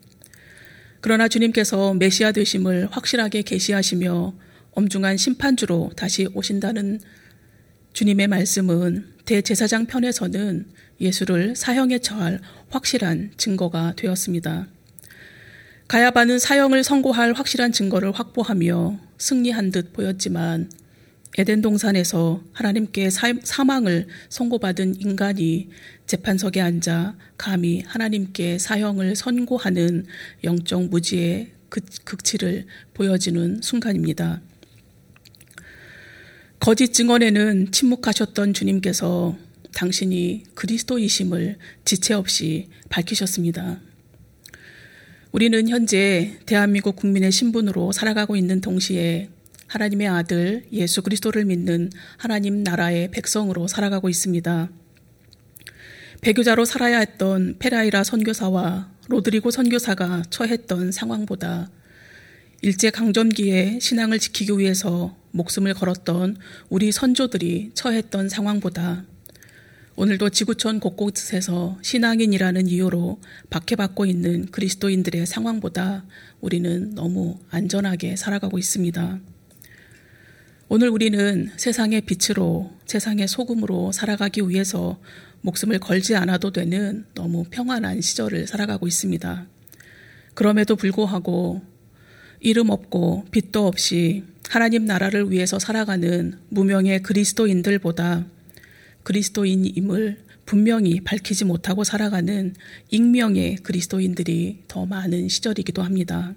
그러나 1.01 1.29
주님께서 1.29 1.95
메시아 1.95 2.33
되심을 2.33 2.89
확실하게 2.91 3.43
계시하시며 3.43 4.35
엄중한 4.73 5.17
심판주로 5.17 5.91
다시 5.97 6.29
오신다는 6.35 7.01
주님의 7.93 8.29
말씀은 8.29 9.07
대제사장 9.25 9.87
편에서는 9.87 10.67
예수를 11.01 11.57
사형에 11.57 11.99
처할 11.99 12.41
확실한 12.69 13.33
증거가 13.37 13.95
되었습니다. 13.97 14.69
가야바는 15.89 16.39
사형을 16.39 16.85
선고할 16.85 17.33
확실한 17.33 17.73
증거를 17.73 18.13
확보하며 18.13 19.01
승리한 19.19 19.71
듯 19.73 19.93
보였지만 19.93 20.71
에덴 21.41 21.63
동산에서 21.63 22.43
하나님께 22.53 23.09
사망을 23.09 24.09
선고받은 24.29 25.01
인간이 25.01 25.71
재판석에 26.07 26.61
앉아 26.61 27.17
감히 27.39 27.81
하나님께 27.81 28.59
사형을 28.59 29.17
선고하는 29.17 30.05
영적 30.45 30.91
무지의 30.91 31.53
극치를 32.05 32.67
보여지는 32.93 33.63
순간입니다. 33.63 34.43
거짓 36.59 36.93
증언에는 36.93 37.73
침묵하셨던 37.73 38.53
주님께서 38.53 39.35
당신이 39.73 40.45
그리스도이심을 40.55 41.57
지체 41.87 42.13
없이 42.13 42.69
밝히셨습니다. 42.91 43.81
우리는 45.33 45.69
현재 45.71 46.39
대한민국 46.45 46.97
국민의 46.97 47.33
신분으로 47.33 47.93
살아가고 47.93 48.37
있는 48.37 48.61
동시에 48.61 49.31
하나님의 49.71 50.09
아들 50.09 50.65
예수 50.73 51.01
그리스도를 51.01 51.45
믿는 51.45 51.91
하나님 52.17 52.65
나라의 52.65 53.13
백성으로 53.13 53.69
살아가고 53.69 54.09
있습니다. 54.09 54.69
배교자로 56.23 56.65
살아야 56.65 56.99
했던 56.99 57.55
페라이라 57.61 58.03
선교사와 58.03 58.91
로드리고 59.07 59.53
선교사가 59.53 60.25
처했던 60.29 60.91
상황보다 60.91 61.71
일제 62.63 62.91
강점기에 62.91 63.79
신앙을 63.81 64.19
지키기 64.19 64.59
위해서 64.59 65.17
목숨을 65.31 65.75
걸었던 65.75 66.37
우리 66.69 66.91
선조들이 66.91 67.71
처했던 67.75 68.29
상황보다 68.29 69.05
오늘도 69.95 70.31
지구촌 70.31 70.81
곳곳에서 70.81 71.79
신앙인이라는 71.83 72.67
이유로 72.67 73.21
박해받고 73.51 74.05
있는 74.05 74.47
그리스도인들의 74.47 75.27
상황보다 75.27 76.05
우리는 76.41 76.93
너무 76.97 77.39
안전하게 77.51 78.17
살아가고 78.17 78.59
있습니다. 78.59 79.21
오늘 80.73 80.89
우리는 80.89 81.51
세상의 81.57 82.03
빛으로, 82.03 82.71
세상의 82.87 83.27
소금으로 83.27 83.91
살아가기 83.91 84.49
위해서 84.49 85.01
목숨을 85.41 85.81
걸지 85.81 86.15
않아도 86.15 86.53
되는 86.53 87.05
너무 87.13 87.45
평안한 87.51 88.01
시절을 88.01 88.47
살아가고 88.47 88.87
있습니다. 88.87 89.49
그럼에도 90.35 90.77
불구하고 90.77 91.61
이름 92.39 92.71
없고 92.71 93.25
빛도 93.33 93.67
없이 93.67 94.23
하나님 94.49 94.85
나라를 94.85 95.33
위해서 95.33 95.59
살아가는 95.59 96.39
무명의 96.51 97.03
그리스도인들보다 97.03 98.27
그리스도인임을 99.03 100.19
분명히 100.47 101.01
밝히지 101.01 101.47
못하고 101.47 101.83
살아가는 101.83 102.55
익명의 102.91 103.57
그리스도인들이 103.57 104.61
더 104.69 104.87
많은 104.87 105.29
시절이기도 105.29 105.83
합니다. 105.83 106.37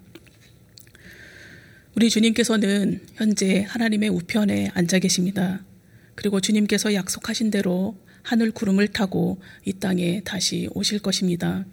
우리 1.96 2.10
주님께서는 2.10 3.02
현재 3.14 3.66
하나님의 3.70 4.10
우편에 4.10 4.72
앉아 4.74 4.98
계십니다. 4.98 5.64
그리고 6.16 6.42
주님께서 6.42 6.96
약속하신 6.96 7.52
대로 7.52 7.96
하늘 8.24 8.50
구름을 8.50 8.88
타고 8.88 9.40
이 9.64 9.74
땅에 9.74 10.22
다시 10.24 10.68
오실 10.74 11.00
것입니다. 11.00 11.66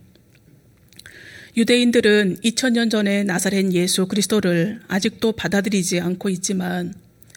유대인들은 1.56 2.40
2000년 2.40 2.90
전에 2.90 3.24
나사렛 3.24 3.72
예수 3.72 4.06
그리스도를 4.06 4.80
아직도 4.88 5.32
받아들이지 5.32 6.00
않고 6.00 6.28
있지만 6.28 6.92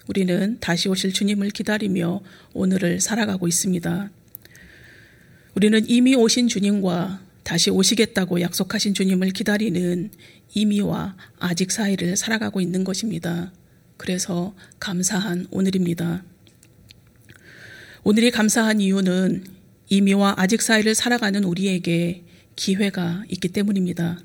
우리는 0.06 0.58
다시 0.60 0.90
오실 0.90 1.14
주님을 1.14 1.50
기다리며 1.50 2.20
오늘을 2.52 3.00
살아가고 3.00 3.48
있습니다. 3.48 4.10
우리는 5.54 5.84
이미 5.88 6.14
오신 6.14 6.48
주님과 6.48 7.23
다시 7.44 7.70
오시겠다고 7.70 8.40
약속하신 8.40 8.94
주님을 8.94 9.30
기다리는 9.30 10.10
이미와 10.54 11.16
아직 11.38 11.70
사이를 11.70 12.16
살아가고 12.16 12.60
있는 12.60 12.84
것입니다. 12.84 13.52
그래서 13.98 14.54
감사한 14.80 15.46
오늘입니다. 15.50 16.24
오늘이 18.02 18.30
감사한 18.30 18.80
이유는 18.80 19.44
이미와 19.90 20.34
아직 20.38 20.62
사이를 20.62 20.94
살아가는 20.94 21.44
우리에게 21.44 22.24
기회가 22.56 23.24
있기 23.28 23.48
때문입니다. 23.48 24.18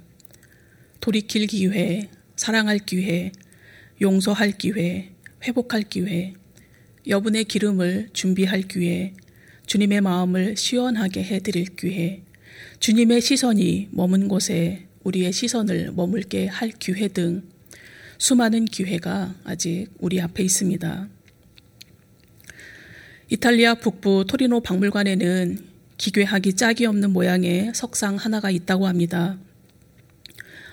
돌이킬 1.02 1.48
기회, 1.48 2.10
사랑할 2.38 2.80
기회, 2.80 3.32
용서할 4.02 4.54
기회, 4.54 5.12
회복할 5.44 5.84
기회, 5.84 6.34
여분의 7.08 7.46
기름을 7.46 8.10
준비할 8.14 8.62
기회, 8.62 9.14
주님의 9.66 10.02
마음을 10.02 10.56
시원하게 10.56 11.24
해드릴 11.24 11.76
기회, 11.76 12.24
주님의 12.80 13.22
시선이 13.22 13.90
머문 13.92 14.28
곳에 14.28 14.88
우리의 15.04 15.32
시선을 15.32 15.92
머물게 15.94 16.48
할 16.48 16.72
기회 16.72 17.08
등 17.08 17.44
수많은 18.18 18.66
기회가 18.66 19.36
아직 19.44 19.88
우리 20.00 20.20
앞에 20.20 20.44
있습니다. 20.44 21.08
이탈리아 23.30 23.76
북부 23.76 24.26
토리노 24.28 24.62
박물관에는 24.62 25.60
기괴하기 25.98 26.54
짝이 26.54 26.86
없는 26.86 27.12
모양의 27.12 27.72
석상 27.76 28.16
하나가 28.16 28.50
있다고 28.50 28.88
합니다. 28.88 29.38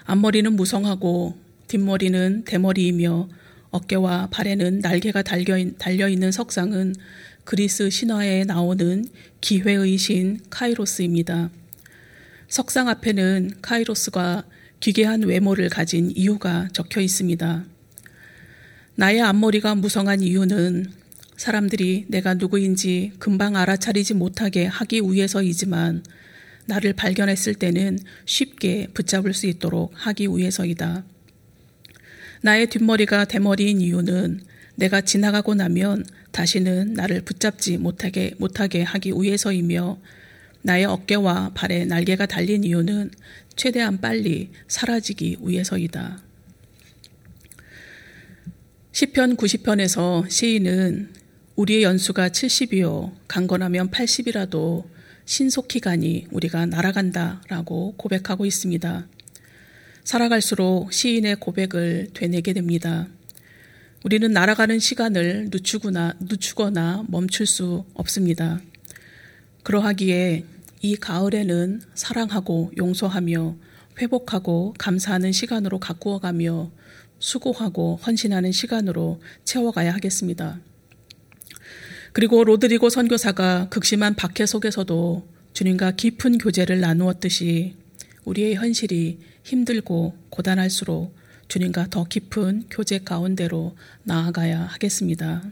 앞머리는 0.04 0.52
무성하고 0.54 1.36
뒷머리는 1.66 2.44
대머리이며 2.44 3.28
어깨와 3.70 4.28
발에는 4.30 4.78
날개가 4.78 5.22
달려 5.22 6.08
있는 6.08 6.32
석상은 6.32 6.94
그리스 7.44 7.90
신화에 7.90 8.44
나오는 8.44 9.04
기회의 9.40 9.96
신 9.98 10.40
카이로스입니다. 10.48 11.50
석상 12.48 12.88
앞에는 12.88 13.58
카이로스가 13.60 14.44
기괴한 14.80 15.22
외모를 15.22 15.68
가진 15.68 16.10
이유가 16.14 16.68
적혀 16.72 17.00
있습니다. 17.00 17.64
나의 18.94 19.20
앞머리가 19.20 19.74
무성한 19.74 20.22
이유는 20.22 20.86
사람들이 21.36 22.06
내가 22.08 22.34
누구인지 22.34 23.12
금방 23.18 23.56
알아차리지 23.56 24.14
못하게 24.14 24.66
하기 24.66 25.00
위해서이지만 25.00 26.04
나를 26.66 26.92
발견했을 26.94 27.54
때는 27.54 27.98
쉽게 28.24 28.88
붙잡을 28.94 29.34
수 29.34 29.46
있도록 29.46 29.92
하기 29.94 30.28
위해서이다. 30.28 31.04
나의 32.42 32.68
뒷머리가 32.68 33.24
대머리인 33.24 33.80
이유는 33.80 34.40
내가 34.76 35.00
지나가고 35.00 35.54
나면 35.54 36.04
다시는 36.32 36.94
나를 36.94 37.22
붙잡지 37.22 37.78
못하게, 37.78 38.34
못하게 38.38 38.82
하기 38.82 39.12
위해서이며 39.12 39.98
나의 40.66 40.84
어깨와 40.84 41.52
발에 41.54 41.84
날개가 41.84 42.26
달린 42.26 42.64
이유는 42.64 43.12
최대한 43.54 44.00
빨리 44.00 44.50
사라지기 44.66 45.36
위해서이다. 45.40 46.20
시편 48.90 49.36
90편에서 49.36 50.28
시인은 50.28 51.12
우리의 51.54 51.84
연수가 51.84 52.30
70이요 52.30 53.12
강건하면 53.28 53.90
80이라도 53.92 54.88
신속히 55.24 55.78
가니 55.78 56.26
우리가 56.32 56.66
날아간다 56.66 57.42
라고 57.48 57.94
고백하고 57.96 58.44
있습니다. 58.44 59.06
살아갈수록 60.02 60.92
시인의 60.92 61.36
고백을 61.36 62.08
되뇌게 62.12 62.54
됩니다. 62.54 63.06
우리는 64.04 64.32
날아가는 64.32 64.80
시간을 64.80 65.50
늦추거나, 65.52 66.14
늦추거나 66.20 67.04
멈출 67.08 67.46
수 67.46 67.84
없습니다. 67.94 68.60
그러하기에 69.62 70.55
이 70.82 70.96
가을에는 70.96 71.82
사랑하고 71.94 72.72
용서하며 72.76 73.56
회복하고 73.98 74.74
감사하는 74.78 75.32
시간으로 75.32 75.78
가꾸어가며 75.78 76.70
수고하고 77.18 77.98
헌신하는 78.06 78.52
시간으로 78.52 79.20
채워가야 79.44 79.94
하겠습니다. 79.94 80.60
그리고 82.12 82.44
로드리고 82.44 82.88
선교사가 82.88 83.68
극심한 83.68 84.14
박해 84.14 84.46
속에서도 84.46 85.28
주님과 85.52 85.92
깊은 85.92 86.38
교제를 86.38 86.80
나누었듯이 86.80 87.76
우리의 88.24 88.56
현실이 88.56 89.18
힘들고 89.44 90.14
고단할수록 90.30 91.14
주님과 91.48 91.88
더 91.90 92.04
깊은 92.04 92.64
교제 92.70 92.98
가운데로 92.98 93.76
나아가야 94.02 94.60
하겠습니다. 94.62 95.42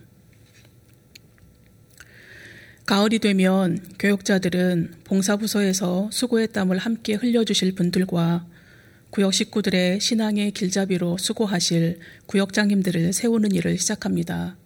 가을이 2.87 3.19
되면 3.19 3.79
교육자들은 3.99 4.93
봉사부서에서 5.05 6.11
수고의 6.13 6.49
땀을 6.49 6.77
함께 6.77 7.15
흘려주실 7.15 7.75
분들과 7.75 8.47
구역 9.09 9.33
식구들의 9.33 10.01
신앙의 10.01 10.51
길잡이로 10.51 11.17
수고하실 11.17 12.01
구역장님들을 12.27 13.15
세우는 13.15 13.53
일을 13.53 13.79
시작합니다. 13.79 14.59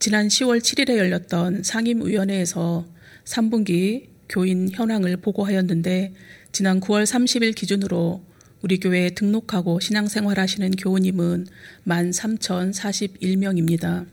지난 0.00 0.26
10월 0.26 0.58
7일에 0.58 0.96
열렸던 0.96 1.62
상임위원회에서 1.62 2.84
3분기 3.24 4.08
교인 4.28 4.68
현황을 4.72 5.18
보고하였는데 5.18 6.14
지난 6.50 6.80
9월 6.80 7.04
30일 7.04 7.54
기준으로 7.54 8.24
우리 8.62 8.80
교회에 8.80 9.10
등록하고 9.10 9.78
신앙생활 9.78 10.40
하시는 10.40 10.72
교우님은 10.72 11.46
13,041명입니다. 11.86 14.06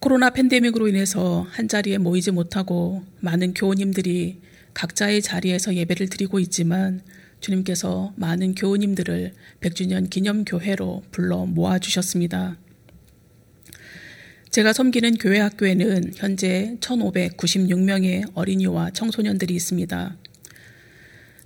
코로나 0.00 0.30
팬데믹으로 0.30 0.88
인해서 0.88 1.46
한자리에 1.50 1.98
모이지 1.98 2.30
못하고 2.30 3.02
많은 3.20 3.52
교우님들이 3.54 4.40
각자의 4.72 5.22
자리에서 5.22 5.74
예배를 5.74 6.08
드리고 6.08 6.38
있지만 6.38 7.02
주님께서 7.40 8.12
많은 8.16 8.54
교우님들을 8.54 9.32
100주년 9.60 10.08
기념교회로 10.08 11.02
불러 11.10 11.46
모아주셨습니다. 11.46 12.56
제가 14.50 14.72
섬기는 14.72 15.18
교회 15.18 15.40
학교에는 15.40 16.12
현재 16.14 16.76
1,596명의 16.80 18.30
어린이와 18.34 18.90
청소년들이 18.90 19.54
있습니다. 19.54 20.16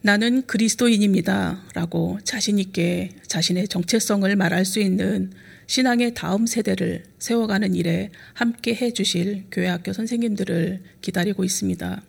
나는 0.03 0.47
그리스도인입니다. 0.47 1.63
라고 1.75 2.19
자신있게 2.23 3.11
자신의 3.27 3.69
정체성을 3.69 4.35
말할 4.37 4.65
수 4.65 4.79
있는 4.79 5.33
신앙의 5.67 6.15
다음 6.15 6.47
세대를 6.47 7.05
세워가는 7.19 7.75
일에 7.75 8.11
함께 8.35 8.75
해 8.75 8.93
주실 8.93 9.45
교회학교 9.51 9.93
선생님들을 9.93 10.83
기다리고 11.01 11.45
있습니다. 11.45 12.03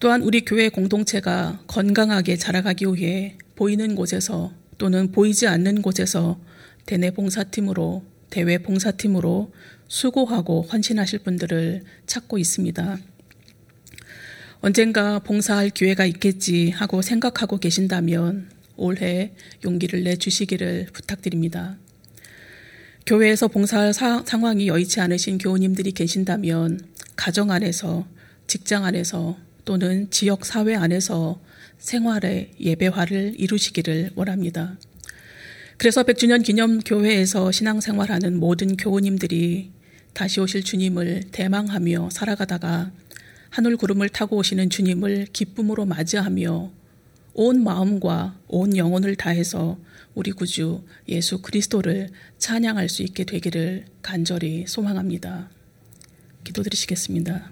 또한 0.00 0.22
우리 0.22 0.44
교회 0.44 0.68
공동체가 0.68 1.62
건강하게 1.66 2.36
자라가기 2.36 2.86
위해 2.94 3.38
보이는 3.56 3.94
곳에서 3.94 4.52
또는 4.76 5.12
보이지 5.12 5.46
않는 5.46 5.82
곳에서 5.82 6.38
대내 6.86 7.10
봉사팀으로 7.10 8.04
대외 8.30 8.58
봉사팀으로 8.58 9.52
수고하고 9.88 10.62
헌신하실 10.62 11.20
분들을 11.20 11.82
찾고 12.06 12.38
있습니다. 12.38 12.98
언젠가 14.60 15.18
봉사할 15.20 15.70
기회가 15.70 16.04
있겠지 16.06 16.70
하고 16.70 17.02
생각하고 17.02 17.58
계신다면 17.58 18.50
올해 18.76 19.32
용기를 19.64 20.04
내 20.04 20.16
주시기를 20.16 20.88
부탁드립니다. 20.92 21.76
교회에서 23.06 23.48
봉사할 23.48 23.92
사, 23.92 24.22
상황이 24.24 24.66
여의치 24.66 24.98
않으신 25.00 25.36
교우님들이 25.36 25.92
계신다면 25.92 26.80
가정 27.16 27.50
안에서, 27.50 28.06
직장 28.46 28.84
안에서 28.86 29.36
또는 29.66 30.10
지역 30.10 30.46
사회 30.46 30.74
안에서 30.74 31.38
생활의 31.78 32.52
예배화를 32.58 33.34
이루시기를 33.36 34.12
원합니다. 34.14 34.78
그래서 35.76 36.02
100주년 36.02 36.42
기념 36.42 36.80
교회에서 36.80 37.52
신앙생활하는 37.52 38.38
모든 38.38 38.76
교우님들이 38.76 39.70
다시 40.14 40.40
오실 40.40 40.62
주님을 40.62 41.24
대망하며 41.30 42.08
살아가다가 42.10 42.90
하늘 43.50 43.76
구름을 43.76 44.08
타고 44.08 44.36
오시는 44.38 44.70
주님을 44.70 45.26
기쁨으로 45.32 45.84
맞이하며 45.84 46.70
온 47.34 47.62
마음과 47.64 48.38
온 48.48 48.76
영혼을 48.76 49.16
다해서 49.16 49.76
우리 50.14 50.30
구주 50.30 50.84
예수 51.08 51.42
그리스도를 51.42 52.08
찬양할 52.38 52.88
수 52.88 53.02
있게 53.02 53.24
되기를 53.24 53.86
간절히 54.00 54.64
소망합니다. 54.66 55.50
기도드리시겠습니다. 56.44 57.50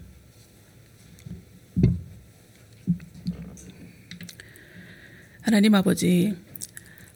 하나님 5.40 5.74
아버지, 5.74 6.36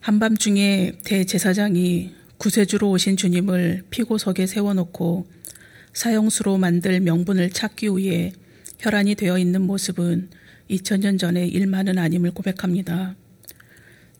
한밤중에 0.00 0.98
대제사장이 1.04 2.12
구세주로 2.38 2.90
오신 2.90 3.16
주님을 3.16 3.84
피고석에 3.90 4.46
세워놓고 4.46 5.26
사형수로 5.92 6.58
만들 6.58 7.00
명분을 7.00 7.50
찾기 7.50 7.88
위해 7.96 8.32
혈안이 8.80 9.14
되어 9.14 9.38
있는 9.38 9.62
모습은 9.62 10.28
2000년 10.70 11.18
전의 11.18 11.48
일만은 11.48 11.98
아님을 11.98 12.32
고백합니다. 12.32 13.14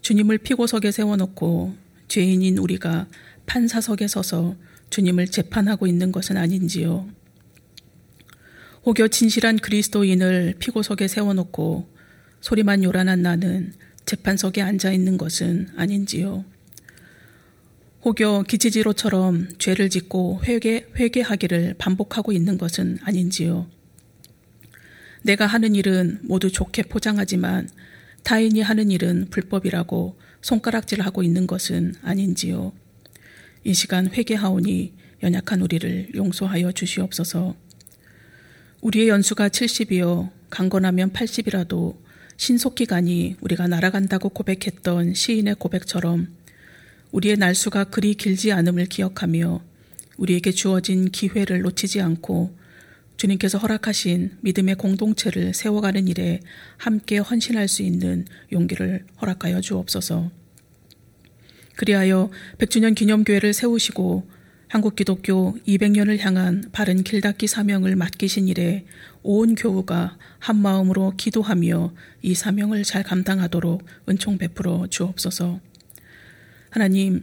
주님을 0.01 0.39
피고석에 0.39 0.91
세워놓고 0.93 1.75
죄인인 2.09 2.59
우리가 2.59 3.09
판사석에 3.47 4.07
서서 4.09 4.57
주님을 4.91 5.27
재판하고 5.27 5.87
있는 5.87 6.13
것은 6.13 6.37
아닌지요. 6.37 7.09
혹여 8.85 9.09
진실한 9.09 9.57
그리스도인을 9.57 10.55
피고석에 10.59 11.09
세워놓고 11.09 11.89
소리만 12.41 12.85
요란한 12.85 13.23
나는 13.23 13.73
재판석에 14.05 14.63
앉아 14.63 14.93
있는 14.93 15.19
것은 15.19 15.69
아닌지요. 15.77 16.45
혹여 18.05 18.45
기치지로처럼 18.47 19.49
죄를 19.59 19.91
짓고 19.91 20.43
회개, 20.45 20.87
회개하기를 20.95 21.75
반복하고 21.79 22.31
있는 22.31 22.57
것은 22.57 22.99
아닌지요. 23.03 23.67
내가 25.27 25.45
하는 25.45 25.75
일은 25.75 26.21
모두 26.23 26.53
좋게 26.53 26.85
포장하지만 26.85 27.69
타인이 28.23 28.61
하는 28.61 28.93
일은 28.93 29.27
불법이라고 29.29 30.17
손가락질하고 30.41 31.25
있는 31.25 31.49
것은 31.49 31.95
아닌지요. 32.03 32.73
이 33.65 33.75
시간 33.75 34.07
회개하오니 34.09 34.95
연약한 35.25 35.63
우리를 35.63 36.11
용서하여 36.15 36.71
주시옵소서. 36.71 37.57
우리의 38.83 39.09
연수가 39.09 39.49
70이요 39.49 40.31
강건하면 40.49 41.13
80이라도 41.13 41.97
신속히 42.37 42.87
가니 42.87 43.35
우리가 43.41 43.67
날아간다고 43.67 44.29
고백했던 44.29 45.15
시인의 45.15 45.57
고백처럼 45.59 46.29
우리의 47.11 47.37
날수가 47.37 47.85
그리 47.85 48.15
길지 48.15 48.53
않음을 48.53 48.87
기억하며 48.87 49.61
우리에게 50.19 50.53
주어진 50.53 51.11
기회를 51.11 51.63
놓치지 51.63 52.01
않고 52.01 52.66
주님께서 53.17 53.59
허락하신 53.59 54.39
믿음의 54.41 54.77
공동체를 54.77 55.55
세워가는 55.55 56.09
일에 56.09 56.41
함께 56.77 57.19
헌신할 57.19 57.69
수 57.69 57.83
있는 57.83 58.27
용기를 58.53 59.05
허락하여 59.21 59.61
주옵소서. 59.61 60.31
그리하여 61.77 62.31
100주년 62.59 62.95
기념교회를 62.95 63.53
세우시고 63.53 64.27
한국 64.69 64.97
기독교 64.97 65.55
200년을 65.67 66.19
향한 66.19 66.65
바른 66.73 67.05
길 67.05 67.21
닦기 67.21 67.47
사명을 67.47 67.95
맡기신 67.95 68.49
일에 68.49 68.85
온 69.23 69.55
교우가 69.55 70.19
한 70.39 70.57
마음으로 70.57 71.15
기도하며 71.17 71.95
이 72.23 72.35
사명을 72.35 72.83
잘 72.83 73.03
감당하도록 73.05 73.85
은총 74.09 74.39
베풀어 74.39 74.89
주옵소서. 74.89 75.61
하나님, 76.71 77.23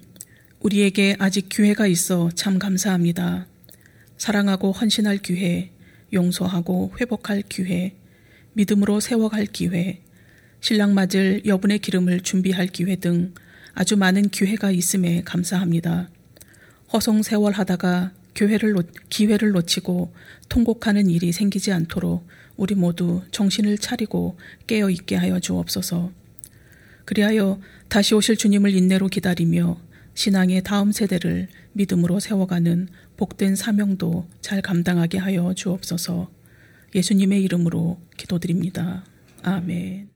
우리에게 0.62 1.18
아직 1.20 1.50
기회가 1.50 1.86
있어 1.86 2.30
참 2.34 2.58
감사합니다. 2.60 3.46
사랑하고 4.18 4.72
헌신할 4.72 5.18
기회, 5.18 5.73
용서하고 6.14 6.94
회복할 7.00 7.42
기회, 7.42 7.96
믿음으로 8.54 9.00
세워갈 9.00 9.48
기회, 9.48 10.02
신랑 10.62 10.94
맞을 10.94 11.46
여분의 11.46 11.80
기름을 11.80 12.22
준비할 12.22 12.68
기회 12.68 12.96
등 12.96 13.34
아주 13.74 13.98
많은 13.98 14.30
기회가 14.30 14.72
있음에 14.72 15.22
감사합니다. 15.24 16.10
허송세월 16.94 17.54
하다가 17.54 18.14
교회를 18.36 18.72
놓, 18.74 18.88
기회를 19.10 19.52
놓치고 19.52 20.14
통곡하는 20.50 21.10
일이 21.10 21.32
생기지 21.32 21.72
않도록 21.72 22.26
우리 22.56 22.76
모두 22.76 23.24
정신을 23.32 23.80
차리고 23.80 24.38
깨어 24.68 24.90
있게 24.90 25.16
하여 25.16 25.40
주옵소서. 25.40 26.12
그리하여 27.06 27.60
다시 27.90 28.16
오실 28.16 28.38
주님을 28.38 28.74
인내로 28.74 29.08
기다리며 29.08 29.80
신앙의 30.16 30.64
다음 30.64 30.92
세대를 30.92 31.48
믿음으로 31.74 32.20
세워가는 32.20 32.88
복된 33.18 33.56
사명도 33.56 34.28
잘 34.42 34.62
감당하게 34.62 35.18
하여 35.18 35.54
주옵소서. 35.54 36.30
예수님의 36.96 37.42
이름으로 37.44 38.00
기도드립니다. 38.18 39.04
아멘. 39.44 40.13